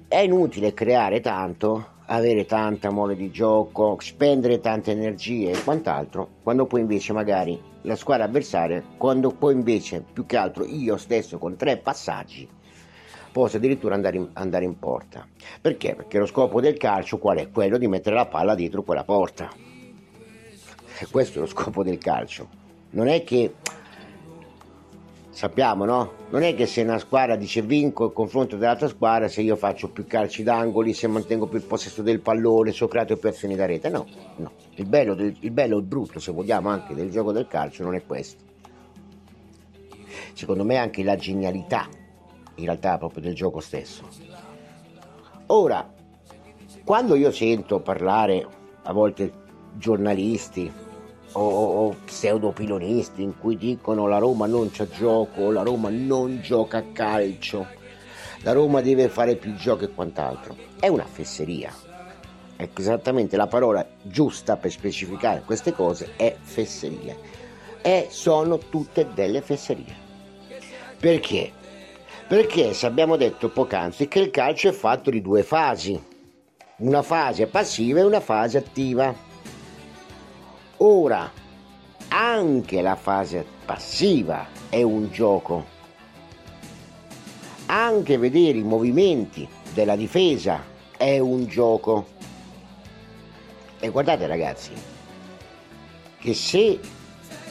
è 0.07 0.19
inutile 0.19 0.73
creare 0.73 1.19
tanto, 1.19 1.97
avere 2.11 2.45
tanta 2.45 2.89
mole 2.89 3.15
di 3.15 3.29
gioco, 3.31 3.97
spendere 3.99 4.59
tante 4.59 4.91
energie 4.91 5.51
e 5.51 5.63
quant'altro, 5.63 6.27
quando 6.43 6.65
poi 6.65 6.81
invece 6.81 7.13
magari 7.13 7.59
la 7.83 7.95
squadra 7.95 8.25
avversaria, 8.25 8.83
quando 8.97 9.31
poi 9.31 9.53
invece 9.53 10.03
più 10.11 10.25
che 10.25 10.37
altro 10.37 10.65
io 10.65 10.97
stesso 10.97 11.37
con 11.37 11.55
tre 11.55 11.77
passaggi 11.77 12.47
posso 13.31 13.57
addirittura 13.57 13.93
andare 13.93 14.17
in, 14.17 14.27
andare 14.33 14.65
in 14.65 14.79
porta. 14.79 15.27
Perché? 15.61 15.93
Perché 15.93 16.17
lo 16.17 16.25
scopo 16.25 16.59
del 16.59 16.77
calcio 16.77 17.19
qual 17.19 17.37
è? 17.37 17.49
Quello 17.51 17.77
di 17.77 17.87
mettere 17.87 18.15
la 18.15 18.25
palla 18.25 18.55
dietro 18.55 18.81
quella 18.81 19.03
porta. 19.03 19.49
Questo 21.11 21.37
è 21.37 21.41
lo 21.41 21.47
scopo 21.47 21.83
del 21.83 21.99
calcio. 21.99 22.47
Non 22.91 23.07
è 23.07 23.23
che 23.23 23.53
sappiamo, 25.39 25.85
no? 25.85 26.11
Non 26.31 26.43
è 26.43 26.53
che 26.53 26.65
se 26.65 26.81
una 26.81 26.97
squadra 26.97 27.37
dice 27.37 27.61
vinco 27.61 28.07
il 28.07 28.11
confronto 28.11 28.57
dell'altra 28.57 28.89
squadra, 28.89 29.29
se 29.29 29.39
io 29.39 29.55
faccio 29.55 29.89
più 29.89 30.05
calci 30.05 30.43
d'angoli, 30.43 30.93
se 30.93 31.07
mantengo 31.07 31.47
più 31.47 31.57
il 31.57 31.63
possesso 31.63 32.01
del 32.01 32.19
pallone, 32.19 32.73
se 32.73 32.83
ho 32.83 32.89
creato 32.89 33.15
più 33.15 33.29
azioni 33.29 33.55
da 33.55 33.65
rete. 33.65 33.87
No, 33.87 34.05
no. 34.35 34.51
Il 34.75 34.85
bello, 34.85 35.13
il 35.13 35.51
bello 35.51 35.77
e 35.77 35.79
il 35.79 35.85
brutto, 35.85 36.19
se 36.19 36.33
vogliamo, 36.33 36.67
anche 36.67 36.93
del 36.93 37.09
gioco 37.09 37.31
del 37.31 37.47
calcio 37.47 37.83
non 37.83 37.95
è 37.95 38.05
questo. 38.05 38.43
Secondo 40.33 40.65
me 40.65 40.75
anche 40.75 41.03
la 41.03 41.15
genialità, 41.15 41.87
in 42.55 42.65
realtà, 42.65 42.97
proprio 42.97 43.21
del 43.21 43.33
gioco 43.33 43.61
stesso. 43.61 44.03
Ora, 45.45 45.89
quando 46.83 47.15
io 47.15 47.31
sento 47.31 47.79
parlare 47.79 48.45
a 48.83 48.91
volte 48.91 49.31
giornalisti, 49.77 50.69
o, 51.33 51.41
o 51.41 51.95
pseudopilonisti 52.05 53.21
in 53.21 53.37
cui 53.37 53.57
dicono 53.57 54.07
la 54.07 54.17
Roma 54.17 54.45
non 54.45 54.71
c'ha 54.71 54.87
gioco, 54.87 55.51
la 55.51 55.61
Roma 55.61 55.89
non 55.89 56.39
gioca 56.41 56.77
a 56.77 56.83
calcio, 56.91 57.67
la 58.41 58.51
Roma 58.51 58.81
deve 58.81 59.09
fare 59.09 59.35
più 59.35 59.55
gioco 59.55 59.83
e 59.83 59.93
quant'altro. 59.93 60.55
È 60.79 60.87
una 60.87 61.05
fesseria. 61.05 61.73
Ecco, 62.55 62.81
esattamente 62.81 63.37
la 63.37 63.47
parola 63.47 63.87
giusta 64.01 64.57
per 64.57 64.71
specificare 64.71 65.43
queste 65.45 65.73
cose 65.73 66.11
è 66.15 66.35
fesseria. 66.41 67.15
E 67.81 68.07
sono 68.09 68.57
tutte 68.57 69.07
delle 69.13 69.41
fesserie. 69.41 69.95
Perché? 70.99 71.51
Perché 72.27 72.75
abbiamo 72.81 73.15
detto 73.15 73.49
poc'anzi 73.49 74.07
che 74.07 74.19
il 74.19 74.29
calcio 74.29 74.67
è 74.67 74.71
fatto 74.73 75.09
di 75.09 75.21
due 75.21 75.41
fasi, 75.41 75.99
una 76.77 77.01
fase 77.01 77.47
passiva 77.47 77.99
e 77.99 78.03
una 78.03 78.19
fase 78.19 78.57
attiva. 78.57 79.27
Ora, 80.81 81.29
anche 82.07 82.81
la 82.81 82.95
fase 82.95 83.45
passiva 83.65 84.47
è 84.69 84.81
un 84.81 85.11
gioco. 85.11 85.65
Anche 87.65 88.17
vedere 88.17 88.59
i 88.59 88.63
movimenti 88.63 89.45
della 89.73 89.97
difesa 89.97 90.63
è 90.95 91.19
un 91.19 91.47
gioco. 91.47 92.07
E 93.77 93.89
guardate 93.89 94.25
ragazzi, 94.25 94.71
che 96.17 96.33
se 96.33 96.79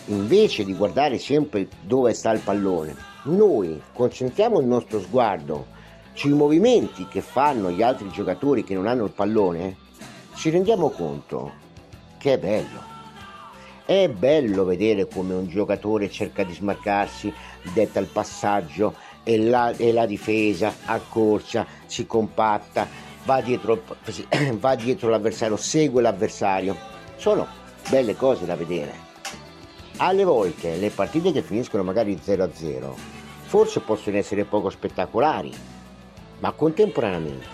invece 0.06 0.64
di 0.64 0.74
guardare 0.74 1.18
sempre 1.18 1.68
dove 1.82 2.14
sta 2.14 2.30
il 2.30 2.40
pallone, 2.40 2.96
noi 3.24 3.78
concentriamo 3.92 4.58
il 4.58 4.66
nostro 4.66 5.00
sguardo 5.00 5.66
sui 6.14 6.32
movimenti 6.32 7.06
che 7.06 7.20
fanno 7.20 7.70
gli 7.70 7.82
altri 7.82 8.08
giocatori 8.08 8.64
che 8.64 8.72
non 8.72 8.86
hanno 8.86 9.04
il 9.04 9.12
pallone, 9.12 9.76
ci 10.34 10.48
rendiamo 10.48 10.88
conto 10.88 11.52
che 12.16 12.32
è 12.32 12.38
bello. 12.38 12.96
È 13.88 14.06
bello 14.10 14.66
vedere 14.66 15.08
come 15.08 15.32
un 15.32 15.48
giocatore 15.48 16.10
cerca 16.10 16.44
di 16.44 16.52
smarcarsi, 16.52 17.32
detta 17.72 17.98
il 18.00 18.06
passaggio 18.06 18.94
e 19.22 19.38
la, 19.38 19.70
e 19.70 19.94
la 19.94 20.04
difesa 20.04 20.74
accorcia, 20.84 21.66
si 21.86 22.04
compatta, 22.04 22.86
va 23.24 23.40
dietro, 23.40 23.82
va 24.60 24.74
dietro 24.74 25.08
l'avversario, 25.08 25.56
segue 25.56 26.02
l'avversario. 26.02 26.76
Sono 27.16 27.46
belle 27.88 28.14
cose 28.14 28.44
da 28.44 28.56
vedere. 28.56 28.92
Alle 29.96 30.24
volte 30.24 30.76
le 30.76 30.90
partite 30.90 31.32
che 31.32 31.40
finiscono 31.40 31.82
magari 31.82 32.14
0-0 32.22 32.92
forse 33.44 33.80
possono 33.80 34.18
essere 34.18 34.44
poco 34.44 34.68
spettacolari, 34.68 35.50
ma 36.40 36.52
contemporaneamente 36.52 37.46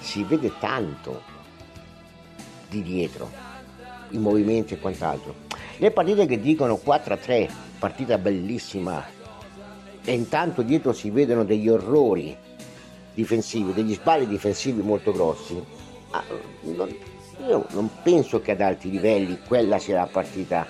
si 0.00 0.24
vede 0.24 0.52
tanto 0.58 1.22
di 2.68 2.82
dietro, 2.82 3.30
i 4.10 4.18
movimenti 4.18 4.74
e 4.74 4.78
quant'altro. 4.78 5.43
Le 5.78 5.90
partite 5.90 6.26
che 6.26 6.40
dicono 6.40 6.80
4-3, 6.82 7.50
partita 7.80 8.16
bellissima, 8.16 9.04
e 10.04 10.12
intanto 10.12 10.62
dietro 10.62 10.92
si 10.92 11.10
vedono 11.10 11.44
degli 11.44 11.68
orrori 11.68 12.36
difensivi, 13.12 13.72
degli 13.72 13.94
sbagli 13.94 14.26
difensivi 14.26 14.82
molto 14.82 15.10
grossi. 15.10 15.60
Ah, 16.10 16.22
io 17.46 17.66
non 17.70 17.90
penso 18.02 18.40
che 18.40 18.52
ad 18.52 18.60
alti 18.60 18.88
livelli 18.88 19.38
quella 19.46 19.78
sia 19.78 19.96
la 19.96 20.08
partita. 20.10 20.64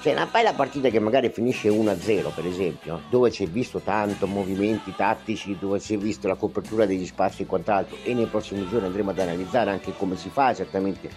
Cioè, 0.00 0.12
una 0.12 0.28
bella 0.30 0.52
partita 0.54 0.88
che 0.88 1.00
magari 1.00 1.28
finisce 1.28 1.68
1-0, 1.68 2.32
per 2.34 2.46
esempio, 2.46 3.02
dove 3.10 3.30
si 3.30 3.44
è 3.44 3.48
visto 3.48 3.80
tanto 3.80 4.26
movimenti 4.26 4.94
tattici, 4.96 5.58
dove 5.58 5.80
si 5.80 5.94
è 5.94 5.98
visto 5.98 6.28
la 6.28 6.36
copertura 6.36 6.86
degli 6.86 7.04
spazi 7.04 7.42
e 7.42 7.46
quant'altro, 7.46 7.96
e 8.04 8.14
nei 8.14 8.26
prossimi 8.26 8.66
giorni 8.68 8.86
andremo 8.86 9.10
ad 9.10 9.18
analizzare 9.18 9.70
anche 9.70 9.92
come 9.96 10.16
si 10.16 10.30
fa 10.30 10.52
esattamente 10.52 11.10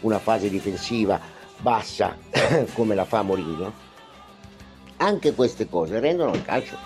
una 0.00 0.18
fase 0.18 0.50
difensiva 0.50 1.18
bassa 1.58 2.16
come 2.74 2.94
la 2.94 3.04
fa 3.04 3.22
Mourinho, 3.22 3.72
anche 4.98 5.34
queste 5.34 5.68
cose 5.68 6.00
rendono 6.00 6.32
il 6.32 6.42
calcio 6.42 6.76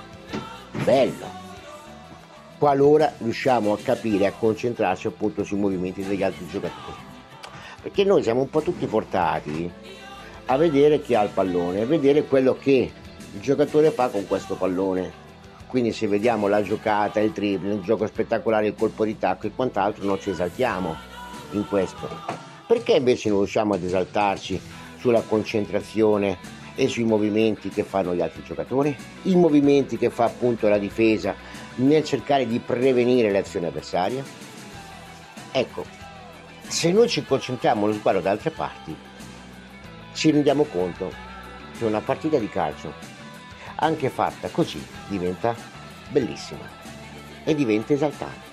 bello. 0.85 1.39
Qualora 2.59 3.13
riusciamo 3.19 3.73
a 3.73 3.79
capire 3.79 4.25
e 4.25 4.27
a 4.27 4.33
concentrarci 4.33 5.07
appunto 5.07 5.45
sui 5.45 5.59
movimenti 5.59 6.05
degli 6.05 6.23
altri 6.23 6.47
giocatori. 6.47 7.09
Perché 7.83 8.05
noi 8.05 8.23
siamo 8.23 8.43
un 8.43 8.51
po' 8.51 8.61
tutti 8.61 8.87
portati 8.87 9.71
a 10.47 10.57
vedere 10.57 11.01
chi 11.01 11.15
ha 11.15 11.23
il 11.23 11.31
pallone 11.31 11.83
a 11.83 11.87
vedere 11.87 12.25
quello 12.25 12.55
che 12.55 12.93
il 13.33 13.41
giocatore 13.41 13.91
fa 13.91 14.09
con 14.09 14.27
questo 14.27 14.57
pallone. 14.57 15.29
Quindi 15.67 15.93
se 15.93 16.09
vediamo 16.09 16.49
la 16.49 16.63
giocata, 16.63 17.21
il 17.21 17.31
dribbling, 17.31 17.75
il 17.79 17.85
gioco 17.85 18.07
spettacolare, 18.07 18.67
il 18.67 18.75
colpo 18.75 19.05
di 19.05 19.17
tacco 19.17 19.47
e 19.47 19.53
quant'altro 19.55 20.05
non 20.05 20.21
ci 20.21 20.31
esaltiamo 20.31 20.97
in 21.53 21.67
questo 21.67 22.50
perché 22.71 22.93
invece 22.93 23.31
non 23.31 23.39
riusciamo 23.39 23.75
ad 23.75 23.83
esaltarci 23.83 24.61
sulla 24.97 25.23
concentrazione 25.23 26.39
e 26.77 26.87
sui 26.87 27.03
movimenti 27.03 27.69
che 27.69 27.83
fanno 27.83 28.15
gli 28.15 28.21
altri 28.21 28.45
giocatori? 28.45 28.97
I 29.23 29.35
movimenti 29.35 29.99
che 29.99 30.09
fa 30.09 30.27
appunto 30.27 30.69
la 30.69 30.79
difesa 30.79 31.35
nel 31.77 32.05
cercare 32.05 32.47
di 32.47 32.61
prevenire 32.61 33.29
le 33.33 33.39
azioni 33.39 33.67
avversarie? 33.67 34.23
Ecco, 35.51 35.85
se 36.61 36.93
noi 36.93 37.09
ci 37.09 37.25
concentriamo 37.25 37.89
lo 37.89 37.93
sguardo 37.93 38.21
da 38.21 38.31
altre 38.31 38.51
parti, 38.51 38.95
ci 40.13 40.31
rendiamo 40.31 40.63
conto 40.63 41.13
che 41.77 41.85
una 41.85 42.01
partita 42.01 42.39
di 42.39 42.49
calcio, 42.49 42.93
anche 43.75 44.11
fatta 44.11 44.49
così, 44.49 44.81
diventa 45.09 45.57
bellissima 46.09 46.69
e 47.43 47.53
diventa 47.53 47.95
esaltante. 47.95 48.47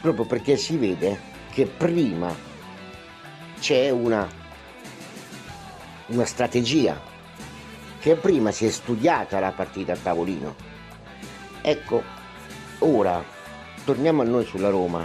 Proprio 0.00 0.24
perché 0.24 0.56
si 0.56 0.78
vede 0.78 1.20
che 1.50 1.66
prima 1.66 2.52
c'è 3.64 3.88
una, 3.88 4.28
una 6.08 6.24
strategia 6.26 7.00
che 7.98 8.14
prima 8.14 8.50
si 8.50 8.66
è 8.66 8.70
studiata 8.70 9.40
la 9.40 9.52
partita 9.52 9.94
a 9.94 9.96
tavolino. 9.96 10.54
Ecco, 11.62 12.02
ora 12.80 13.24
torniamo 13.86 14.20
a 14.20 14.26
noi 14.26 14.44
sulla 14.44 14.68
Roma. 14.68 15.02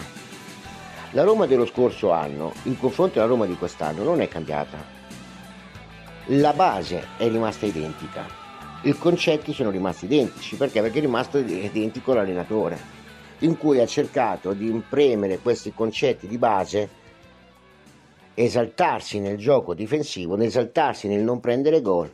La 1.11 1.23
Roma 1.23 1.45
dello 1.45 1.65
scorso 1.65 2.11
anno, 2.11 2.51
in 2.63 2.77
confronto 2.77 3.19
alla 3.19 3.29
Roma 3.29 3.45
di 3.45 3.55
quest'anno, 3.55 4.03
non 4.03 4.19
è 4.19 4.27
cambiata. 4.27 4.77
La 6.25 6.51
base 6.51 7.07
è 7.15 7.29
rimasta 7.29 7.65
identica. 7.65 8.27
I 8.81 8.91
concetti 8.91 9.53
sono 9.53 9.69
rimasti 9.69 10.03
identici 10.03 10.57
perché? 10.57 10.81
Perché 10.81 10.97
è 10.97 11.01
rimasto 11.01 11.37
identico 11.37 12.13
l'allenatore, 12.13 12.77
in 13.39 13.57
cui 13.57 13.79
ha 13.79 13.85
cercato 13.85 14.51
di 14.51 14.67
impremere 14.67 15.37
questi 15.37 15.73
concetti 15.73 16.27
di 16.27 16.37
base 16.37 16.98
esaltarsi 18.43 19.19
nel 19.19 19.37
gioco 19.37 19.73
difensivo, 19.73 20.37
esaltarsi 20.37 21.09
nel 21.09 21.21
non 21.21 21.41
prendere 21.41 21.81
gol, 21.81 22.09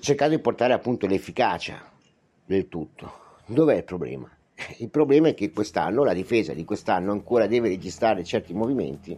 cercare 0.00 0.34
di 0.34 0.40
portare 0.40 0.72
appunto 0.72 1.06
l'efficacia 1.06 1.80
del 2.44 2.68
tutto. 2.68 3.20
Dov'è 3.46 3.76
il 3.76 3.84
problema? 3.84 4.28
Il 4.78 4.88
problema 4.88 5.28
è 5.28 5.34
che 5.34 5.52
quest'anno 5.52 6.02
la 6.02 6.12
difesa 6.12 6.52
di 6.52 6.64
quest'anno 6.64 7.12
ancora 7.12 7.46
deve 7.46 7.68
registrare 7.68 8.24
certi 8.24 8.52
movimenti 8.52 9.16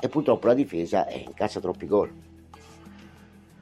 e 0.00 0.08
purtroppo 0.08 0.48
la 0.48 0.54
difesa 0.54 1.08
incassa 1.10 1.60
troppi 1.60 1.86
gol. 1.86 2.12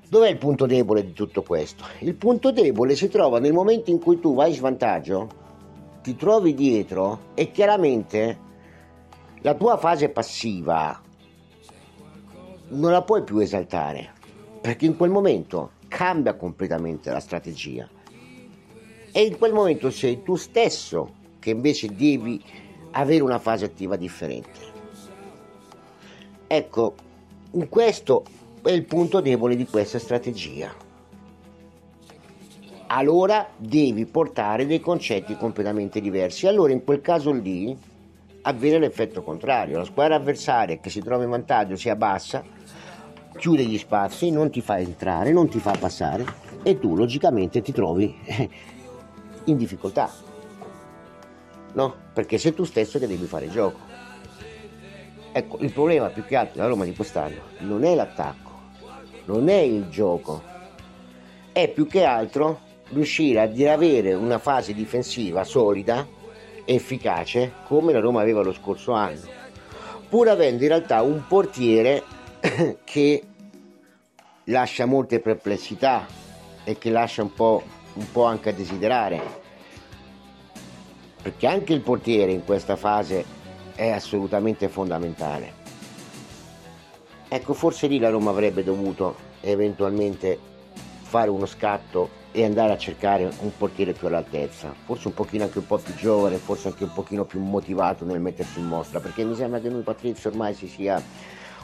Dov'è 0.09 0.31
il 0.31 0.39
punto 0.39 0.65
debole 0.65 1.05
di 1.05 1.13
tutto 1.13 1.43
questo? 1.43 1.85
Il 1.99 2.15
punto 2.15 2.51
debole 2.51 2.97
si 2.97 3.09
trova 3.09 3.41
nel 3.41 3.53
momento 3.53 3.91
in 3.91 4.01
cui 4.01 4.19
tu 4.19 4.35
vai 4.35 4.49
in 4.51 4.57
svantaggio 4.57 5.48
ti 6.09 6.17
trovi 6.17 6.55
dietro 6.55 7.33
e 7.35 7.51
chiaramente 7.51 8.39
la 9.43 9.53
tua 9.53 9.77
fase 9.77 10.09
passiva 10.09 10.99
non 12.69 12.93
la 12.93 13.03
puoi 13.03 13.23
più 13.23 13.37
esaltare, 13.41 14.15
perché 14.59 14.87
in 14.87 14.97
quel 14.97 15.11
momento 15.11 15.73
cambia 15.87 16.33
completamente 16.33 17.11
la 17.11 17.21
strategia. 17.21 17.87
E 19.13 19.23
in 19.23 19.37
quel 19.37 19.53
momento 19.53 19.91
sei 19.91 20.23
tu 20.23 20.37
stesso 20.37 21.13
che 21.39 21.51
invece 21.51 21.95
devi 21.95 22.43
avere 22.93 23.23
una 23.23 23.39
fase 23.39 23.67
attiva 23.67 23.97
differente. 23.97 24.61
Ecco, 26.47 26.95
questo 27.69 28.25
è 28.63 28.71
il 28.71 28.87
punto 28.87 29.21
debole 29.21 29.57
di 29.57 29.67
questa 29.67 29.99
strategia. 29.99 30.88
Allora 32.91 33.49
devi 33.57 34.07
portare 34.07 34.67
dei 34.67 34.81
concetti 34.81 35.37
completamente 35.37 36.01
diversi. 36.01 36.47
Allora 36.47 36.73
in 36.73 36.85
quel 36.85 37.03
caso 37.03 37.33
lì 37.33 37.77
avviene 38.43 38.79
l'effetto 38.79 39.23
contrario. 39.23 39.77
La 39.77 39.85
squadra 39.85 40.15
avversaria 40.15 40.79
che 40.79 40.89
si 40.89 41.01
trova 41.01 41.23
in 41.23 41.29
vantaggio 41.29 41.77
si 41.77 41.91
abbassa, 41.91 42.43
chiude 43.37 43.65
gli 43.65 43.77
spazi, 43.77 44.31
non 44.31 44.51
ti 44.51 44.63
fa 44.63 44.79
entrare, 44.79 45.33
non 45.33 45.49
ti 45.51 45.59
fa 45.59 45.77
passare 45.79 46.25
e 46.63 46.79
tu 46.79 46.97
logicamente 46.97 47.61
ti 47.61 47.73
trovi 47.73 48.17
in 49.45 49.57
difficoltà. 49.59 50.11
No? 51.75 51.95
Perché 52.15 52.39
sei 52.39 52.55
tu 52.55 52.65
stesso 52.65 52.99
che 52.99 53.07
devi 53.07 53.27
fare 53.27 53.45
il 53.45 53.51
gioco. 53.51 53.81
Ecco, 55.31 55.59
il 55.61 55.73
problema 55.73 56.09
più 56.09 56.25
che 56.25 56.37
altro 56.37 56.55
della 56.55 56.69
Roma 56.69 56.87
di 56.87 56.95
quest'anno 56.95 57.37
non 57.59 57.85
è 57.85 57.95
l'attacco, 57.95 58.51
non 59.27 59.51
è 59.51 59.59
il 59.59 59.91
gioco, 59.91 60.43
è 61.53 61.69
più 61.69 61.87
che 61.87 62.05
altro 62.05 62.67
riuscire 62.91 63.41
ad 63.41 63.61
avere 63.61 64.15
una 64.15 64.39
fase 64.39 64.73
difensiva 64.75 65.45
solida, 65.45 66.07
efficace, 66.65 67.53
come 67.65 67.93
la 67.93 68.01
Roma 68.01 68.21
aveva 68.21 68.43
lo 68.43 68.53
scorso 68.53 68.93
anno, 68.93 69.21
pur 70.09 70.29
avendo 70.29 70.63
in 70.63 70.69
realtà 70.69 71.03
un 71.03 71.27
portiere 71.27 72.03
che 72.85 73.23
lascia 74.45 74.87
molte 74.87 75.21
perplessità 75.21 76.07
e 76.65 76.79
che 76.79 76.91
lascia 76.91 77.23
un 77.23 77.33
po', 77.33 77.63
un 77.95 78.11
po' 78.11 78.25
anche 78.25 78.51
a 78.51 78.53
desiderare, 78.53 79.21
perché 81.23 81.47
anche 81.47 81.73
il 81.73 81.81
portiere 81.81 82.33
in 82.33 82.45
questa 82.45 82.77
fase 82.77 83.25
è 83.75 83.89
assolutamente 83.91 84.69
fondamentale. 84.69 85.67
Ecco, 87.29 87.53
forse 87.53 87.87
lì 87.87 87.99
la 87.99 88.09
Roma 88.09 88.31
avrebbe 88.31 88.65
dovuto 88.65 89.27
eventualmente 89.41 90.39
fare 91.03 91.31
uno 91.31 91.47
scatto 91.47 92.18
e 92.31 92.45
andare 92.45 92.73
a 92.73 92.79
cercare 92.79 93.31
un 93.41 93.57
portiere 93.57 93.93
più 93.93 94.07
all'altezza, 94.07 94.75
forse 94.85 95.09
un 95.09 95.15
pochino 95.15 95.45
anche 95.45 95.59
un 95.59 95.67
po' 95.67 95.79
più 95.79 95.95
giovane, 95.95 96.37
forse 96.37 96.69
anche 96.69 96.85
un 96.85 96.93
pochino 96.93 97.25
più 97.25 97.41
motivato 97.41 98.05
nel 98.05 98.21
mettersi 98.21 98.59
in 98.59 98.67
mostra, 98.67 99.01
perché 99.01 99.25
mi 99.25 99.35
sembra 99.35 99.61
che 99.61 99.71
lui 99.71 99.83
Patrizio 99.83 100.31
ormai 100.31 100.55
si 100.55 100.69
sia 100.69 101.03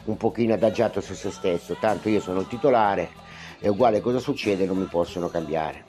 un 0.05 0.17
pochino 0.17 0.55
adagiato 0.55 1.01
su 1.01 1.15
se 1.15 1.31
stesso, 1.31 1.77
tanto 1.79 2.09
io 2.09 2.21
sono 2.21 2.41
il 2.41 2.47
titolare, 2.47 3.11
è 3.59 3.69
uguale 3.69 4.01
cosa 4.01 4.19
succede, 4.19 4.67
non 4.67 4.79
mi 4.79 4.87
possono 4.87 5.29
cambiare. 5.29 5.85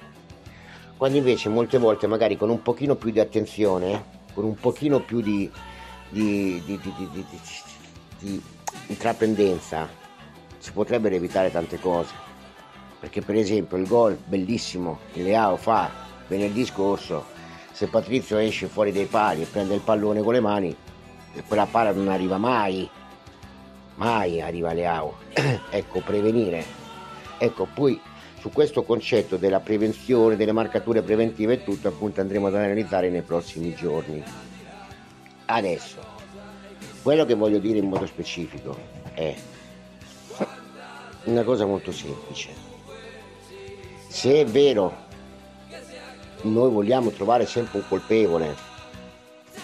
Quando 0.97 1.17
invece 1.17 1.49
molte 1.49 1.77
volte 1.77 2.07
magari 2.07 2.37
con 2.37 2.49
un 2.49 2.61
pochino 2.61 2.95
più 2.95 3.11
di 3.11 3.19
attenzione, 3.19 4.23
con 4.33 4.45
un 4.45 4.55
pochino 4.55 5.01
più 5.01 5.21
di, 5.21 5.49
di, 6.09 6.61
di, 6.65 6.79
di, 8.19 8.41
intraprendenza 8.87 9.87
si 10.57 10.71
potrebbero 10.71 11.15
evitare 11.15 11.51
tante 11.51 11.79
cose. 11.79 12.24
Perché 13.05 13.21
per 13.21 13.35
esempio 13.35 13.77
il 13.77 13.87
gol 13.87 14.17
bellissimo 14.17 14.97
che 15.13 15.21
Leao 15.21 15.57
fa 15.57 15.91
venerdì 16.27 16.65
scorso, 16.65 17.23
se 17.71 17.85
Patrizio 17.85 18.39
esce 18.39 18.65
fuori 18.65 18.91
dai 18.91 19.05
pali 19.05 19.43
e 19.43 19.45
prende 19.45 19.75
il 19.75 19.81
pallone 19.81 20.23
con 20.23 20.33
le 20.33 20.39
mani, 20.39 20.75
quella 21.47 21.67
palla 21.67 21.91
non 21.91 22.07
arriva 22.07 22.39
mai, 22.39 22.89
mai 23.97 24.41
arriva 24.41 24.73
Leao. 24.73 25.17
ecco, 25.69 25.99
prevenire. 25.99 26.65
Ecco, 27.37 27.67
poi 27.71 28.01
su 28.39 28.49
questo 28.49 28.81
concetto 28.81 29.37
della 29.37 29.59
prevenzione, 29.59 30.35
delle 30.35 30.51
marcature 30.51 31.03
preventive 31.03 31.53
e 31.53 31.63
tutto, 31.63 31.87
appunto 31.87 32.21
andremo 32.21 32.47
ad 32.47 32.55
analizzare 32.55 33.11
nei 33.11 33.21
prossimi 33.21 33.75
giorni. 33.75 34.23
Adesso, 35.45 35.99
quello 37.03 37.23
che 37.23 37.35
voglio 37.35 37.59
dire 37.59 37.77
in 37.77 37.87
modo 37.87 38.07
specifico 38.07 38.75
è 39.13 39.35
una 41.25 41.43
cosa 41.43 41.67
molto 41.67 41.91
semplice. 41.91 42.64
Se 44.15 44.33
è 44.33 44.45
vero, 44.45 44.95
noi 46.43 46.71
vogliamo 46.71 47.09
trovare 47.09 47.45
sempre 47.45 47.79
un 47.79 47.83
colpevole 47.85 48.55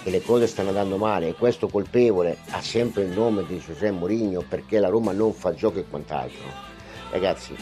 e 0.04 0.10
le 0.10 0.22
cose 0.22 0.46
stanno 0.46 0.68
andando 0.68 0.98
male 0.98 1.30
e 1.30 1.36
questo 1.36 1.70
colpevole 1.70 2.38
ha 2.50 2.62
sempre 2.62 3.04
il 3.04 3.12
nome 3.12 3.46
di 3.46 3.60
José 3.60 3.92
Mourinho 3.92 4.44
perché 4.46 4.80
la 4.80 4.90
Roma 4.90 5.14
non 5.14 5.32
fa 5.32 5.54
gioco 5.54 5.80
e 5.80 5.86
quant'altro. 5.88 6.44
Ragazzi, 7.12 7.56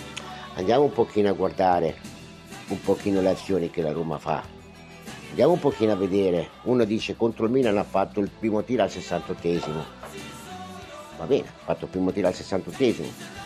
andiamo 0.55 0.85
un 0.85 0.91
pochino 0.91 1.29
a 1.29 1.33
guardare 1.33 1.95
un 2.69 2.81
pochino 2.81 3.21
le 3.21 3.29
azioni 3.29 3.69
che 3.69 3.83
la 3.83 3.91
Roma 3.91 4.17
fa 4.17 4.43
Andiamo 5.29 5.53
un 5.53 5.59
pochino 5.59 5.91
a 5.91 5.95
vedere. 5.95 6.49
Uno 6.63 6.85
dice 6.85 7.15
contro 7.15 7.45
il 7.45 7.51
Milan 7.51 7.77
ha 7.77 7.83
fatto 7.83 8.19
il 8.19 8.31
primo 8.31 8.63
tiro 8.63 8.81
al 8.81 8.89
68esimo. 8.89 9.83
Va 11.19 11.25
bene, 11.25 11.47
ha 11.47 11.65
fatto 11.65 11.85
il 11.85 11.91
primo 11.91 12.11
tiro 12.11 12.25
al 12.25 12.33
68esimo. 12.33 13.38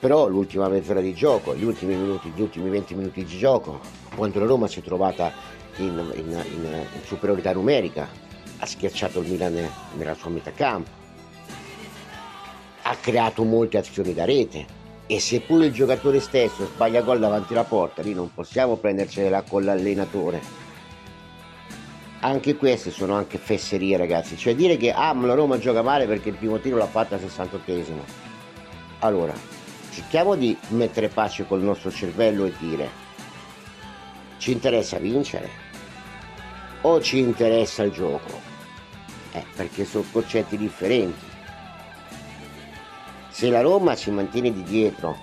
Però 0.00 0.28
l'ultima 0.28 0.68
mezz'ora 0.68 1.02
di 1.02 1.12
gioco, 1.12 1.54
gli 1.54 1.62
ultimi 1.62 1.94
minuti, 1.94 2.32
gli 2.34 2.40
ultimi 2.40 2.70
20 2.70 2.94
minuti 2.94 3.22
di 3.22 3.36
gioco, 3.36 3.80
quando 4.14 4.38
la 4.38 4.46
Roma 4.46 4.66
si 4.66 4.78
è 4.78 4.82
trovata 4.82 5.30
in, 5.76 6.12
in, 6.14 6.42
in, 6.52 6.64
in 6.64 7.04
superiorità 7.04 7.52
numerica, 7.52 8.08
ha 8.58 8.64
schiacciato 8.64 9.20
il 9.20 9.28
Milan 9.28 9.62
nella 9.96 10.14
sua 10.14 10.30
metà 10.30 10.52
campo, 10.52 10.88
ha 12.82 12.96
creato 12.96 13.44
molte 13.44 13.76
azioni 13.76 14.14
da 14.14 14.24
rete, 14.24 14.78
e 15.06 15.20
seppure 15.20 15.66
il 15.66 15.72
giocatore 15.72 16.18
stesso 16.20 16.64
sbaglia 16.64 17.02
gol 17.02 17.18
davanti 17.18 17.52
alla 17.52 17.64
porta, 17.64 18.00
lì 18.00 18.14
non 18.14 18.32
possiamo 18.32 18.76
prendercela 18.76 19.42
con 19.42 19.64
l'allenatore. 19.64 20.40
Anche 22.20 22.56
queste 22.56 22.90
sono 22.90 23.14
anche 23.14 23.36
fesserie 23.36 23.96
ragazzi. 23.98 24.36
Cioè 24.36 24.54
dire 24.54 24.76
che 24.76 24.92
ah 24.92 25.12
la 25.14 25.34
Roma 25.34 25.58
gioca 25.58 25.82
male 25.82 26.06
perché 26.06 26.30
il 26.30 26.36
primo 26.36 26.58
tiro 26.58 26.76
l'ha 26.76 26.86
fatto 26.86 27.14
al 27.14 27.20
68esimo 27.20 28.28
allora 29.00 29.59
cerchiamo 30.00 30.34
di 30.34 30.56
mettere 30.68 31.08
pace 31.08 31.46
col 31.46 31.60
nostro 31.60 31.90
cervello 31.90 32.46
e 32.46 32.54
dire 32.58 32.88
ci 34.38 34.50
interessa 34.50 34.98
vincere 34.98 35.48
o 36.80 37.02
ci 37.02 37.18
interessa 37.18 37.82
il 37.82 37.92
gioco? 37.92 38.40
Eh, 39.32 39.44
perché 39.54 39.84
sono 39.84 40.04
concetti 40.10 40.56
differenti. 40.56 41.26
Se 43.28 43.50
la 43.50 43.60
Roma 43.60 43.94
si 43.94 44.10
mantiene 44.10 44.50
di 44.50 44.62
dietro 44.62 45.18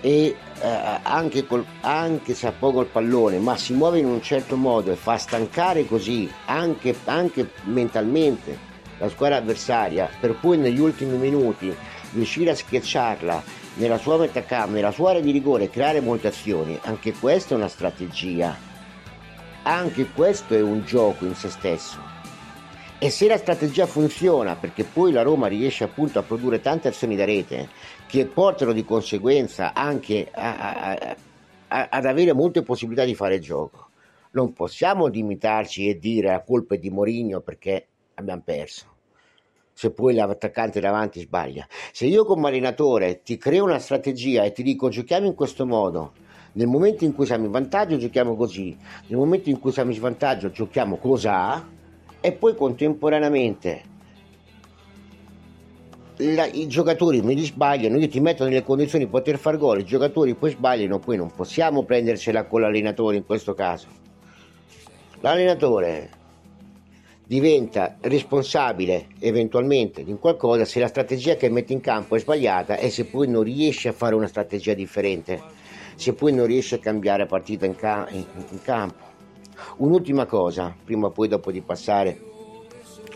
e 0.00 0.36
eh, 0.60 0.98
anche, 1.02 1.44
col, 1.44 1.66
anche 1.80 2.34
se 2.34 2.46
ha 2.46 2.52
poco 2.52 2.82
il 2.82 2.86
pallone, 2.86 3.38
ma 3.38 3.56
si 3.56 3.72
muove 3.74 3.98
in 3.98 4.06
un 4.06 4.22
certo 4.22 4.56
modo 4.56 4.92
e 4.92 4.96
fa 4.96 5.18
stancare 5.18 5.84
così 5.86 6.30
anche, 6.44 6.96
anche 7.04 7.50
mentalmente 7.64 8.72
la 8.98 9.08
squadra 9.08 9.38
avversaria, 9.38 10.08
per 10.20 10.36
poi 10.36 10.56
negli 10.56 10.78
ultimi 10.78 11.16
minuti 11.16 11.74
riuscire 12.14 12.50
a 12.50 12.54
schiacciarla 12.54 13.42
nella 13.74 13.98
sua 13.98 14.16
metà 14.16 14.42
campo, 14.44 14.72
nella 14.72 14.92
sua 14.92 15.10
area 15.10 15.22
di 15.22 15.30
rigore 15.30 15.64
e 15.64 15.70
creare 15.70 16.00
molte 16.00 16.28
azioni, 16.28 16.78
anche 16.82 17.12
questa 17.12 17.54
è 17.54 17.58
una 17.58 17.68
strategia, 17.68 18.56
anche 19.62 20.06
questo 20.06 20.54
è 20.54 20.62
un 20.62 20.84
gioco 20.84 21.26
in 21.26 21.34
se 21.34 21.50
stesso. 21.50 22.12
E 22.98 23.10
se 23.10 23.26
la 23.26 23.36
strategia 23.36 23.86
funziona, 23.86 24.56
perché 24.56 24.84
poi 24.84 25.12
la 25.12 25.22
Roma 25.22 25.46
riesce 25.46 25.84
appunto 25.84 26.18
a 26.18 26.22
produrre 26.22 26.60
tante 26.60 26.88
azioni 26.88 27.16
da 27.16 27.24
rete, 27.24 27.68
che 28.06 28.24
portano 28.24 28.72
di 28.72 28.84
conseguenza 28.84 29.74
anche 29.74 30.28
a, 30.32 30.56
a, 30.56 31.16
a, 31.68 31.88
ad 31.90 32.06
avere 32.06 32.32
molte 32.32 32.62
possibilità 32.62 33.04
di 33.04 33.14
fare 33.14 33.40
gioco. 33.40 33.88
Non 34.30 34.52
possiamo 34.52 35.06
limitarci 35.06 35.88
e 35.88 35.98
dire 35.98 36.30
la 36.30 36.42
colpa 36.42 36.76
è 36.76 36.78
di 36.78 36.90
Morigno 36.90 37.40
perché 37.40 37.86
abbiamo 38.14 38.42
perso. 38.42 38.93
Se 39.74 39.90
poi 39.90 40.14
l'attaccante 40.14 40.80
davanti 40.80 41.20
sbaglia. 41.20 41.66
Se 41.92 42.06
io 42.06 42.24
come 42.24 42.48
allenatore 42.48 43.22
ti 43.22 43.36
creo 43.36 43.64
una 43.64 43.78
strategia 43.78 44.44
e 44.44 44.52
ti 44.52 44.62
dico 44.62 44.88
giochiamo 44.88 45.26
in 45.26 45.34
questo 45.34 45.66
modo, 45.66 46.12
nel 46.52 46.68
momento 46.68 47.04
in 47.04 47.14
cui 47.14 47.26
siamo 47.26 47.44
in 47.44 47.50
vantaggio 47.50 47.96
giochiamo 47.96 48.36
così, 48.36 48.76
nel 49.08 49.18
momento 49.18 49.50
in 49.50 49.58
cui 49.58 49.72
siamo 49.72 49.90
in 49.90 49.96
svantaggio 49.96 50.50
giochiamo 50.50 50.96
cos'ha 50.96 51.68
e 52.20 52.32
poi 52.32 52.54
contemporaneamente 52.54 53.92
la, 56.18 56.46
i 56.46 56.66
giocatori 56.68 57.22
me 57.22 57.34
li 57.34 57.44
sbagliano, 57.44 57.98
io 57.98 58.08
ti 58.08 58.20
metto 58.20 58.44
nelle 58.44 58.62
condizioni 58.62 59.04
di 59.04 59.10
poter 59.10 59.38
far 59.38 59.56
gol, 59.56 59.80
i 59.80 59.84
giocatori 59.84 60.34
poi 60.34 60.50
sbagliano, 60.50 60.98
poi 60.98 61.16
non 61.16 61.30
possiamo 61.34 61.82
prendercela 61.82 62.44
con 62.44 62.60
l'allenatore 62.60 63.16
in 63.16 63.24
questo 63.24 63.54
caso. 63.54 63.88
L'allenatore 65.20 66.10
diventa 67.26 67.96
responsabile 68.00 69.06
eventualmente 69.18 70.04
di 70.04 70.14
qualcosa 70.14 70.64
se 70.64 70.78
la 70.78 70.88
strategia 70.88 71.36
che 71.36 71.48
mette 71.48 71.72
in 71.72 71.80
campo 71.80 72.16
è 72.16 72.18
sbagliata 72.18 72.76
e 72.76 72.90
se 72.90 73.06
poi 73.06 73.28
non 73.28 73.42
riesce 73.42 73.88
a 73.88 73.92
fare 73.92 74.14
una 74.14 74.26
strategia 74.26 74.74
differente, 74.74 75.40
se 75.94 76.12
poi 76.12 76.32
non 76.32 76.46
riesce 76.46 76.74
a 76.74 76.78
cambiare 76.78 77.26
partita 77.26 77.64
in, 77.64 77.74
ca- 77.74 78.06
in, 78.10 78.24
in 78.50 78.62
campo. 78.62 79.02
Un'ultima 79.78 80.26
cosa, 80.26 80.74
prima 80.84 81.06
o 81.06 81.10
poi 81.10 81.28
dopo 81.28 81.50
di 81.50 81.62
passare 81.62 82.32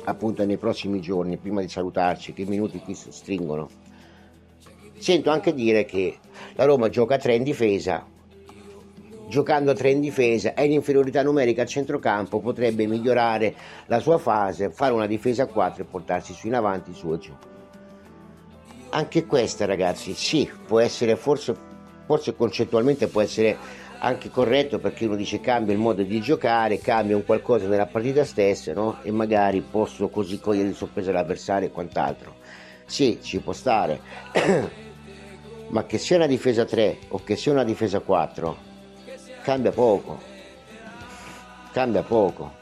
appunto 0.04 0.44
nei 0.46 0.56
prossimi 0.56 1.00
giorni, 1.00 1.36
prima 1.36 1.60
di 1.60 1.68
salutarci, 1.68 2.32
che 2.32 2.42
i 2.42 2.46
minuti 2.46 2.78
qui 2.78 2.94
stringono. 2.94 3.68
sento 4.96 5.28
anche 5.30 5.52
dire 5.52 5.84
che 5.84 6.16
la 6.54 6.64
Roma 6.64 6.88
gioca 6.88 7.16
a 7.16 7.18
3 7.18 7.34
in 7.34 7.42
difesa, 7.42 8.06
giocando 9.28 9.70
a 9.70 9.74
3 9.74 9.90
in 9.90 10.00
difesa 10.00 10.54
e 10.54 10.64
in 10.64 10.72
inferiorità 10.72 11.22
numerica 11.22 11.62
a 11.62 11.66
centrocampo 11.66 12.40
potrebbe 12.40 12.86
migliorare 12.86 13.54
la 13.86 14.00
sua 14.00 14.18
fase, 14.18 14.70
fare 14.70 14.92
una 14.94 15.06
difesa 15.06 15.44
a 15.44 15.46
4 15.46 15.82
e 15.82 15.86
portarsi 15.86 16.32
su 16.32 16.46
in 16.46 16.54
avanti, 16.54 16.94
su 16.94 17.12
e 17.12 17.18
giù. 17.18 17.32
Anche 18.90 19.26
questa 19.26 19.66
ragazzi, 19.66 20.14
sì, 20.14 20.50
può 20.66 20.80
essere 20.80 21.14
forse, 21.16 21.54
forse 22.06 22.34
concettualmente 22.34 23.06
può 23.08 23.20
essere 23.20 23.56
anche 24.00 24.30
corretto 24.30 24.78
perché 24.78 25.06
uno 25.06 25.16
dice 25.16 25.40
cambia 25.40 25.74
il 25.74 25.80
modo 25.80 26.02
di 26.02 26.20
giocare, 26.20 26.78
cambia 26.78 27.16
un 27.16 27.24
qualcosa 27.24 27.66
nella 27.66 27.86
partita 27.86 28.24
stessa 28.24 28.72
no? 28.72 28.98
e 29.02 29.10
magari 29.10 29.60
posso 29.60 30.08
così 30.08 30.38
cogliere 30.38 30.68
di 30.68 30.74
sorpresa 30.74 31.12
l'avversario 31.12 31.68
e 31.68 31.70
quant'altro. 31.70 32.36
Sì, 32.86 33.18
ci 33.20 33.40
può 33.40 33.52
stare, 33.52 34.00
ma 35.68 35.84
che 35.84 35.98
sia 35.98 36.16
una 36.16 36.26
difesa 36.26 36.64
3 36.64 36.98
o 37.08 37.22
che 37.22 37.36
sia 37.36 37.52
una 37.52 37.64
difesa 37.64 38.00
4, 38.00 38.67
cambia 39.48 39.72
poco, 39.72 40.18
cambia 41.72 42.02
poco. 42.02 42.52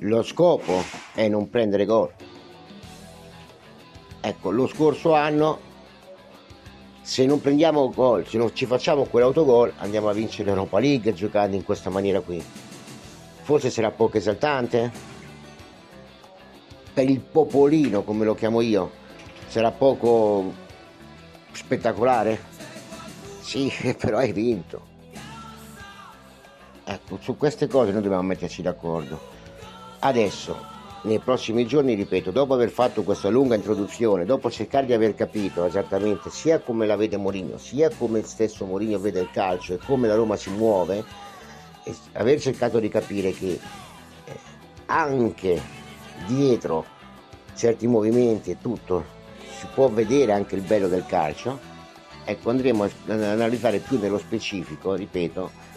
Lo 0.00 0.22
scopo 0.22 0.82
è 1.14 1.26
non 1.28 1.48
prendere 1.48 1.86
gol. 1.86 2.12
Ecco, 4.20 4.50
lo 4.50 4.66
scorso 4.66 5.14
anno 5.14 5.58
se 7.00 7.24
non 7.24 7.40
prendiamo 7.40 7.88
gol, 7.88 8.26
se 8.26 8.36
non 8.36 8.54
ci 8.54 8.66
facciamo 8.66 9.04
quell'autogol, 9.04 9.72
andiamo 9.78 10.10
a 10.10 10.12
vincere 10.12 10.50
l'Europa 10.50 10.78
League 10.78 11.14
giocando 11.14 11.56
in 11.56 11.64
questa 11.64 11.88
maniera 11.88 12.20
qui. 12.20 12.44
Forse 13.40 13.70
sarà 13.70 13.90
poco 13.90 14.18
esaltante? 14.18 14.92
Per 16.92 17.08
il 17.08 17.20
popolino, 17.20 18.02
come 18.02 18.26
lo 18.26 18.34
chiamo 18.34 18.60
io, 18.60 18.90
sarà 19.46 19.70
poco 19.70 20.52
spettacolare? 21.52 22.38
Sì, 23.40 23.72
però 23.96 24.18
hai 24.18 24.32
vinto. 24.32 24.89
Ecco, 26.90 27.18
su 27.20 27.36
queste 27.36 27.68
cose 27.68 27.92
noi 27.92 28.02
dobbiamo 28.02 28.24
metterci 28.24 28.62
d'accordo. 28.62 29.16
Adesso, 30.00 30.56
nei 31.02 31.20
prossimi 31.20 31.64
giorni, 31.64 31.94
ripeto, 31.94 32.32
dopo 32.32 32.52
aver 32.52 32.70
fatto 32.70 33.04
questa 33.04 33.28
lunga 33.28 33.54
introduzione, 33.54 34.24
dopo 34.24 34.50
cercare 34.50 34.86
di 34.86 34.92
aver 34.92 35.14
capito 35.14 35.64
esattamente 35.64 36.30
sia 36.30 36.58
come 36.58 36.86
la 36.86 36.96
vede 36.96 37.16
Mourinho, 37.16 37.58
sia 37.58 37.90
come 37.96 38.18
il 38.18 38.24
stesso 38.24 38.64
Mourinho 38.64 38.98
vede 38.98 39.20
il 39.20 39.30
calcio 39.30 39.74
e 39.74 39.78
come 39.78 40.08
la 40.08 40.16
Roma 40.16 40.34
si 40.34 40.50
muove, 40.50 41.04
e 41.84 41.94
aver 42.14 42.40
cercato 42.40 42.80
di 42.80 42.88
capire 42.88 43.30
che 43.30 43.60
eh, 44.24 44.36
anche 44.86 45.62
dietro 46.26 46.84
certi 47.54 47.86
movimenti 47.86 48.50
e 48.50 48.58
tutto 48.60 49.04
si 49.60 49.66
può 49.72 49.88
vedere 49.88 50.32
anche 50.32 50.56
il 50.56 50.62
bello 50.62 50.88
del 50.88 51.06
calcio, 51.06 51.56
ecco 52.24 52.50
andremo 52.50 52.82
ad 52.82 53.22
analizzare 53.22 53.78
più 53.78 54.00
nello 54.00 54.18
specifico, 54.18 54.94
ripeto, 54.94 55.68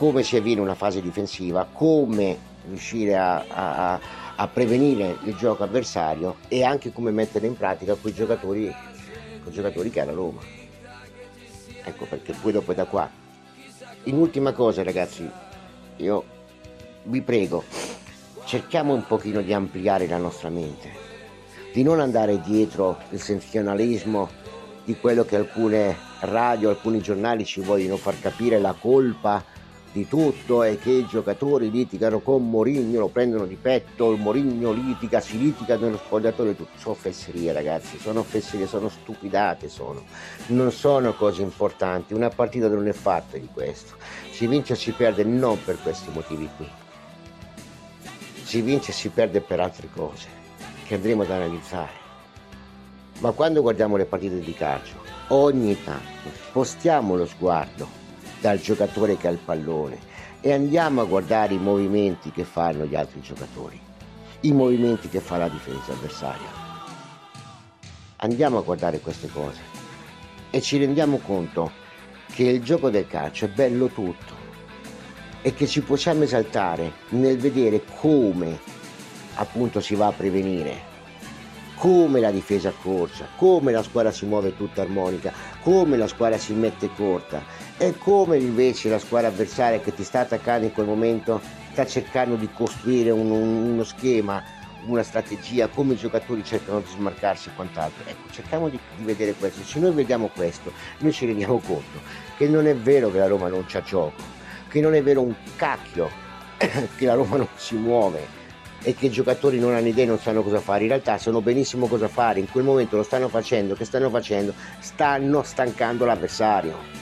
come 0.00 0.22
si 0.22 0.34
avviene 0.36 0.62
una 0.62 0.74
fase 0.74 1.02
difensiva, 1.02 1.68
come 1.70 2.38
riuscire 2.66 3.18
a, 3.18 3.44
a, 3.46 4.00
a 4.34 4.48
prevenire 4.48 5.18
il 5.24 5.36
gioco 5.36 5.62
avversario 5.62 6.36
e 6.48 6.64
anche 6.64 6.90
come 6.90 7.10
mettere 7.10 7.46
in 7.46 7.54
pratica 7.54 7.96
quei 7.96 8.14
giocatori, 8.14 8.74
quei 9.42 9.52
giocatori 9.52 9.90
che 9.90 10.00
ha 10.00 10.06
la 10.06 10.12
Roma. 10.12 10.40
Ecco 11.84 12.06
perché 12.06 12.32
poi 12.32 12.50
dopo 12.50 12.72
è 12.72 12.74
da 12.74 12.86
qua. 12.86 13.10
In 14.04 14.16
ultima 14.16 14.52
cosa 14.52 14.82
ragazzi, 14.82 15.28
io 15.96 16.24
vi 17.02 17.20
prego, 17.20 17.62
cerchiamo 18.46 18.94
un 18.94 19.04
pochino 19.06 19.42
di 19.42 19.52
ampliare 19.52 20.06
la 20.06 20.16
nostra 20.16 20.48
mente, 20.48 20.90
di 21.74 21.82
non 21.82 22.00
andare 22.00 22.40
dietro 22.40 22.96
il 23.10 23.20
sensazionalismo 23.20 24.30
di 24.82 24.96
quello 24.98 25.26
che 25.26 25.36
alcune 25.36 25.94
radio, 26.20 26.70
alcuni 26.70 27.02
giornali 27.02 27.44
ci 27.44 27.60
vogliono 27.60 27.98
far 27.98 28.18
capire 28.18 28.58
la 28.58 28.72
colpa 28.72 29.49
di 29.92 30.06
tutto 30.06 30.62
è 30.62 30.78
che 30.78 30.90
i 30.90 31.06
giocatori 31.06 31.68
litigano 31.68 32.20
con 32.20 32.48
Mourinho, 32.48 33.00
lo 33.00 33.08
prendono 33.08 33.44
di 33.44 33.56
petto, 33.56 34.12
il 34.12 34.20
Mourinho 34.20 34.70
litiga, 34.70 35.18
si 35.18 35.36
litiga 35.36 35.76
nello 35.76 35.96
spogliatoio, 35.96 36.54
tutto. 36.54 36.78
Sono 36.78 36.94
fesserie 36.94 37.52
ragazzi, 37.52 37.98
sono 37.98 38.22
fesserie, 38.22 38.68
sono 38.68 38.88
stupidate, 38.88 39.68
sono. 39.68 40.04
Non 40.48 40.70
sono 40.70 41.12
cose 41.14 41.42
importanti, 41.42 42.14
una 42.14 42.28
partita 42.28 42.68
non 42.68 42.86
è 42.86 42.92
fatta 42.92 43.36
di 43.36 43.48
questo. 43.52 43.96
Si 44.30 44.46
vince 44.46 44.74
o 44.74 44.76
si 44.76 44.92
perde 44.92 45.24
non 45.24 45.58
per 45.64 45.76
questi 45.82 46.08
motivi 46.12 46.48
qui. 46.56 46.68
Si 48.44 48.60
vince 48.60 48.92
e 48.92 48.94
si 48.94 49.08
perde 49.08 49.40
per 49.40 49.58
altre 49.58 49.88
cose 49.92 50.28
che 50.86 50.94
andremo 50.94 51.22
ad 51.22 51.30
analizzare. 51.30 51.98
Ma 53.18 53.32
quando 53.32 53.60
guardiamo 53.60 53.96
le 53.96 54.06
partite 54.06 54.38
di 54.38 54.54
calcio, 54.54 55.02
ogni 55.28 55.76
tanto 55.82 56.30
spostiamo 56.48 57.16
lo 57.16 57.26
sguardo 57.26 57.99
dal 58.40 58.60
giocatore 58.60 59.16
che 59.16 59.28
ha 59.28 59.30
il 59.30 59.38
pallone. 59.38 59.98
E 60.40 60.52
andiamo 60.52 61.02
a 61.02 61.04
guardare 61.04 61.54
i 61.54 61.58
movimenti 61.58 62.30
che 62.30 62.44
fanno 62.44 62.86
gli 62.86 62.94
altri 62.94 63.20
giocatori, 63.20 63.78
i 64.40 64.52
movimenti 64.52 65.08
che 65.08 65.20
fa 65.20 65.36
la 65.36 65.48
difesa 65.48 65.92
avversaria. 65.92 66.68
Andiamo 68.16 68.58
a 68.58 68.62
guardare 68.62 69.00
queste 69.00 69.28
cose. 69.28 69.60
E 70.50 70.60
ci 70.60 70.78
rendiamo 70.78 71.18
conto 71.18 71.70
che 72.32 72.44
il 72.44 72.62
gioco 72.62 72.90
del 72.90 73.06
calcio 73.06 73.44
è 73.44 73.48
bello 73.48 73.88
tutto. 73.88 74.38
E 75.42 75.54
che 75.54 75.66
ci 75.66 75.82
possiamo 75.82 76.24
esaltare 76.24 76.92
nel 77.10 77.38
vedere 77.38 77.82
come 77.96 78.58
appunto 79.34 79.80
si 79.80 79.94
va 79.94 80.08
a 80.08 80.12
prevenire. 80.12 80.88
Come 81.76 82.20
la 82.20 82.30
difesa 82.30 82.72
corsa, 82.82 83.26
come 83.36 83.72
la 83.72 83.82
squadra 83.82 84.10
si 84.10 84.26
muove 84.26 84.54
tutta 84.54 84.82
armonica, 84.82 85.32
come 85.62 85.96
la 85.96 86.06
squadra 86.06 86.36
si 86.36 86.52
mette 86.52 86.90
corta 86.94 87.42
e 87.82 87.96
come 87.96 88.36
invece 88.36 88.90
la 88.90 88.98
squadra 88.98 89.28
avversaria 89.28 89.80
che 89.80 89.94
ti 89.94 90.04
sta 90.04 90.20
attaccando 90.20 90.66
in 90.66 90.72
quel 90.74 90.84
momento 90.84 91.40
sta 91.72 91.86
cercando 91.86 92.34
di 92.34 92.46
costruire 92.52 93.08
un, 93.08 93.30
un, 93.30 93.70
uno 93.70 93.84
schema, 93.84 94.42
una 94.84 95.02
strategia, 95.02 95.66
come 95.66 95.94
i 95.94 95.96
giocatori 95.96 96.44
cercano 96.44 96.80
di 96.80 96.90
smarcarsi 96.90 97.48
e 97.48 97.52
quant'altro. 97.54 98.04
Ecco, 98.06 98.30
cerchiamo 98.32 98.68
di, 98.68 98.78
di 98.96 99.04
vedere 99.04 99.32
questo. 99.32 99.62
Se 99.62 99.78
noi 99.78 99.92
vediamo 99.92 100.28
questo, 100.28 100.70
noi 100.98 101.12
ci 101.12 101.24
rendiamo 101.24 101.58
conto 101.58 102.00
che 102.36 102.48
non 102.48 102.66
è 102.66 102.76
vero 102.76 103.10
che 103.10 103.16
la 103.16 103.28
Roma 103.28 103.48
non 103.48 103.64
c'ha 103.66 103.80
gioco, 103.80 104.20
che 104.68 104.82
non 104.82 104.94
è 104.94 105.02
vero 105.02 105.22
un 105.22 105.34
cacchio 105.56 106.10
che 106.58 107.06
la 107.06 107.14
Roma 107.14 107.38
non 107.38 107.48
si 107.56 107.76
muove, 107.76 108.38
e 108.82 108.94
che 108.94 109.06
i 109.06 109.10
giocatori 109.10 109.58
non 109.58 109.72
hanno 109.72 109.88
idea 109.88 110.04
e 110.04 110.08
non 110.08 110.18
sanno 110.18 110.42
cosa 110.42 110.60
fare, 110.60 110.82
in 110.82 110.88
realtà 110.88 111.16
sanno 111.16 111.40
benissimo 111.40 111.86
cosa 111.86 112.08
fare, 112.08 112.40
in 112.40 112.50
quel 112.50 112.64
momento 112.64 112.96
lo 112.96 113.02
stanno 113.02 113.28
facendo, 113.28 113.74
che 113.74 113.86
stanno 113.86 114.10
facendo? 114.10 114.52
Stanno 114.80 115.42
stancando 115.42 116.04
l'avversario. 116.04 116.99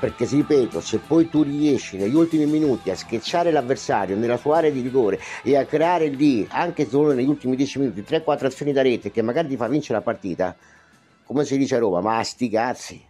Perché 0.00 0.24
ripeto, 0.24 0.80
se 0.80 0.98
poi 0.98 1.28
tu 1.28 1.42
riesci 1.42 1.98
negli 1.98 2.14
ultimi 2.14 2.46
minuti 2.46 2.90
a 2.90 2.96
schiacciare 2.96 3.50
l'avversario 3.50 4.16
nella 4.16 4.38
sua 4.38 4.56
area 4.56 4.70
di 4.70 4.80
rigore 4.80 5.20
e 5.42 5.56
a 5.56 5.66
creare 5.66 6.08
lì, 6.08 6.46
anche 6.50 6.88
solo 6.88 7.12
negli 7.12 7.28
ultimi 7.28 7.54
10 7.54 7.78
minuti, 7.78 8.00
3-4 8.00 8.46
azioni 8.46 8.72
da 8.72 8.80
rete 8.80 9.10
che 9.10 9.20
magari 9.20 9.48
ti 9.48 9.56
fa 9.56 9.68
vincere 9.68 9.98
la 9.98 10.04
partita, 10.04 10.56
come 11.24 11.44
si 11.44 11.58
dice 11.58 11.76
a 11.76 11.78
Roma, 11.80 12.00
ma 12.00 12.24
sti 12.24 12.48
cazzi, 12.48 13.08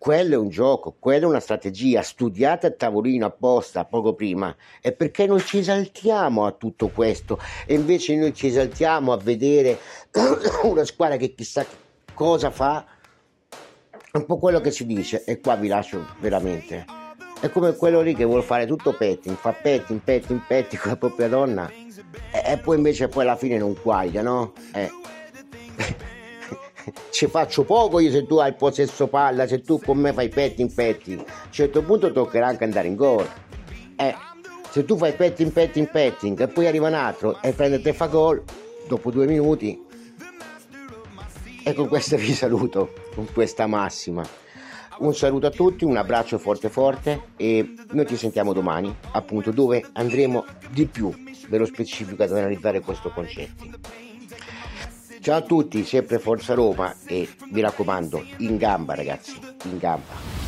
quello 0.00 0.32
è 0.32 0.38
un 0.38 0.48
gioco, 0.48 0.96
quella 0.98 1.26
è 1.26 1.28
una 1.28 1.40
strategia 1.40 2.00
studiata 2.00 2.68
a 2.68 2.70
tavolino 2.70 3.26
apposta 3.26 3.84
poco 3.84 4.14
prima. 4.14 4.56
E 4.80 4.92
perché 4.92 5.26
non 5.26 5.40
ci 5.40 5.58
esaltiamo 5.58 6.46
a 6.46 6.52
tutto 6.52 6.88
questo? 6.88 7.38
E 7.66 7.74
invece 7.74 8.16
noi 8.16 8.32
ci 8.32 8.46
esaltiamo 8.46 9.12
a 9.12 9.18
vedere 9.18 9.78
una 10.64 10.86
squadra 10.86 11.18
che 11.18 11.34
chissà 11.34 11.66
cosa 12.14 12.50
fa. 12.50 12.86
È 14.12 14.16
un 14.16 14.26
po' 14.26 14.38
quello 14.38 14.60
che 14.60 14.70
si 14.70 14.86
dice, 14.86 15.22
e 15.24 15.40
qua 15.40 15.54
vi 15.54 15.68
lascio 15.68 16.04
veramente. 16.18 16.84
È 17.40 17.48
come 17.48 17.76
quello 17.76 18.00
lì 18.00 18.14
che 18.14 18.24
vuole 18.24 18.42
fare 18.42 18.66
tutto 18.66 18.92
petting, 18.92 19.36
fa 19.36 19.52
petting, 19.52 20.00
petting, 20.00 20.40
petting 20.46 20.80
con 20.80 20.90
la 20.90 20.96
propria 20.96 21.28
donna, 21.28 21.70
e, 21.70 22.42
e 22.44 22.58
poi 22.58 22.76
invece 22.76 23.08
poi 23.08 23.22
alla 23.22 23.36
fine 23.36 23.56
non 23.56 23.80
quaglia, 23.80 24.22
no? 24.22 24.52
Eh 24.72 24.90
ci 27.10 27.26
faccio 27.26 27.64
poco 27.64 28.00
io 28.00 28.10
se 28.10 28.26
tu 28.26 28.38
hai 28.38 28.48
il 28.48 28.56
possesso 28.56 29.06
palla, 29.06 29.46
se 29.46 29.60
tu 29.60 29.80
con 29.80 29.98
me 29.98 30.12
fai 30.12 30.28
petting 30.28 30.72
petting. 30.72 31.20
A 31.20 31.22
un 31.44 31.52
certo 31.52 31.82
punto 31.82 32.10
toccherà 32.12 32.46
anche 32.46 32.64
andare 32.64 32.88
in 32.88 32.96
gol. 32.96 33.28
Eh, 33.96 34.14
se 34.70 34.84
tu 34.84 34.96
fai 34.96 35.12
petting 35.12 35.52
petting 35.52 35.88
petting 35.88 36.40
e 36.40 36.48
poi 36.48 36.66
arriva 36.66 36.88
un 36.88 36.94
altro 36.94 37.40
e 37.42 37.52
prende 37.52 37.80
te 37.80 37.92
fa 37.92 38.06
gol, 38.06 38.42
dopo 38.88 39.10
due 39.10 39.26
minuti. 39.26 39.86
E 41.70 41.72
con 41.72 41.86
questo 41.86 42.16
vi 42.16 42.34
saluto, 42.34 42.92
con 43.14 43.28
questa 43.32 43.68
massima. 43.68 44.26
Un 44.98 45.14
saluto 45.14 45.46
a 45.46 45.50
tutti, 45.50 45.84
un 45.84 45.96
abbraccio 45.96 46.36
forte 46.36 46.68
forte 46.68 47.28
e 47.36 47.76
noi 47.92 48.08
ci 48.08 48.16
sentiamo 48.16 48.52
domani, 48.52 48.92
appunto 49.12 49.52
dove 49.52 49.86
andremo 49.92 50.44
di 50.70 50.86
più 50.86 51.14
nello 51.46 51.66
specifico 51.66 52.24
ad 52.24 52.32
analizzare 52.32 52.80
questo 52.80 53.10
concetto. 53.10 53.66
Ciao 55.20 55.36
a 55.36 55.42
tutti, 55.42 55.84
sempre 55.84 56.18
Forza 56.18 56.54
Roma 56.54 56.92
e 57.06 57.28
mi 57.52 57.60
raccomando, 57.60 58.20
in 58.38 58.56
gamba 58.56 58.96
ragazzi, 58.96 59.38
in 59.66 59.78
gamba. 59.78 60.40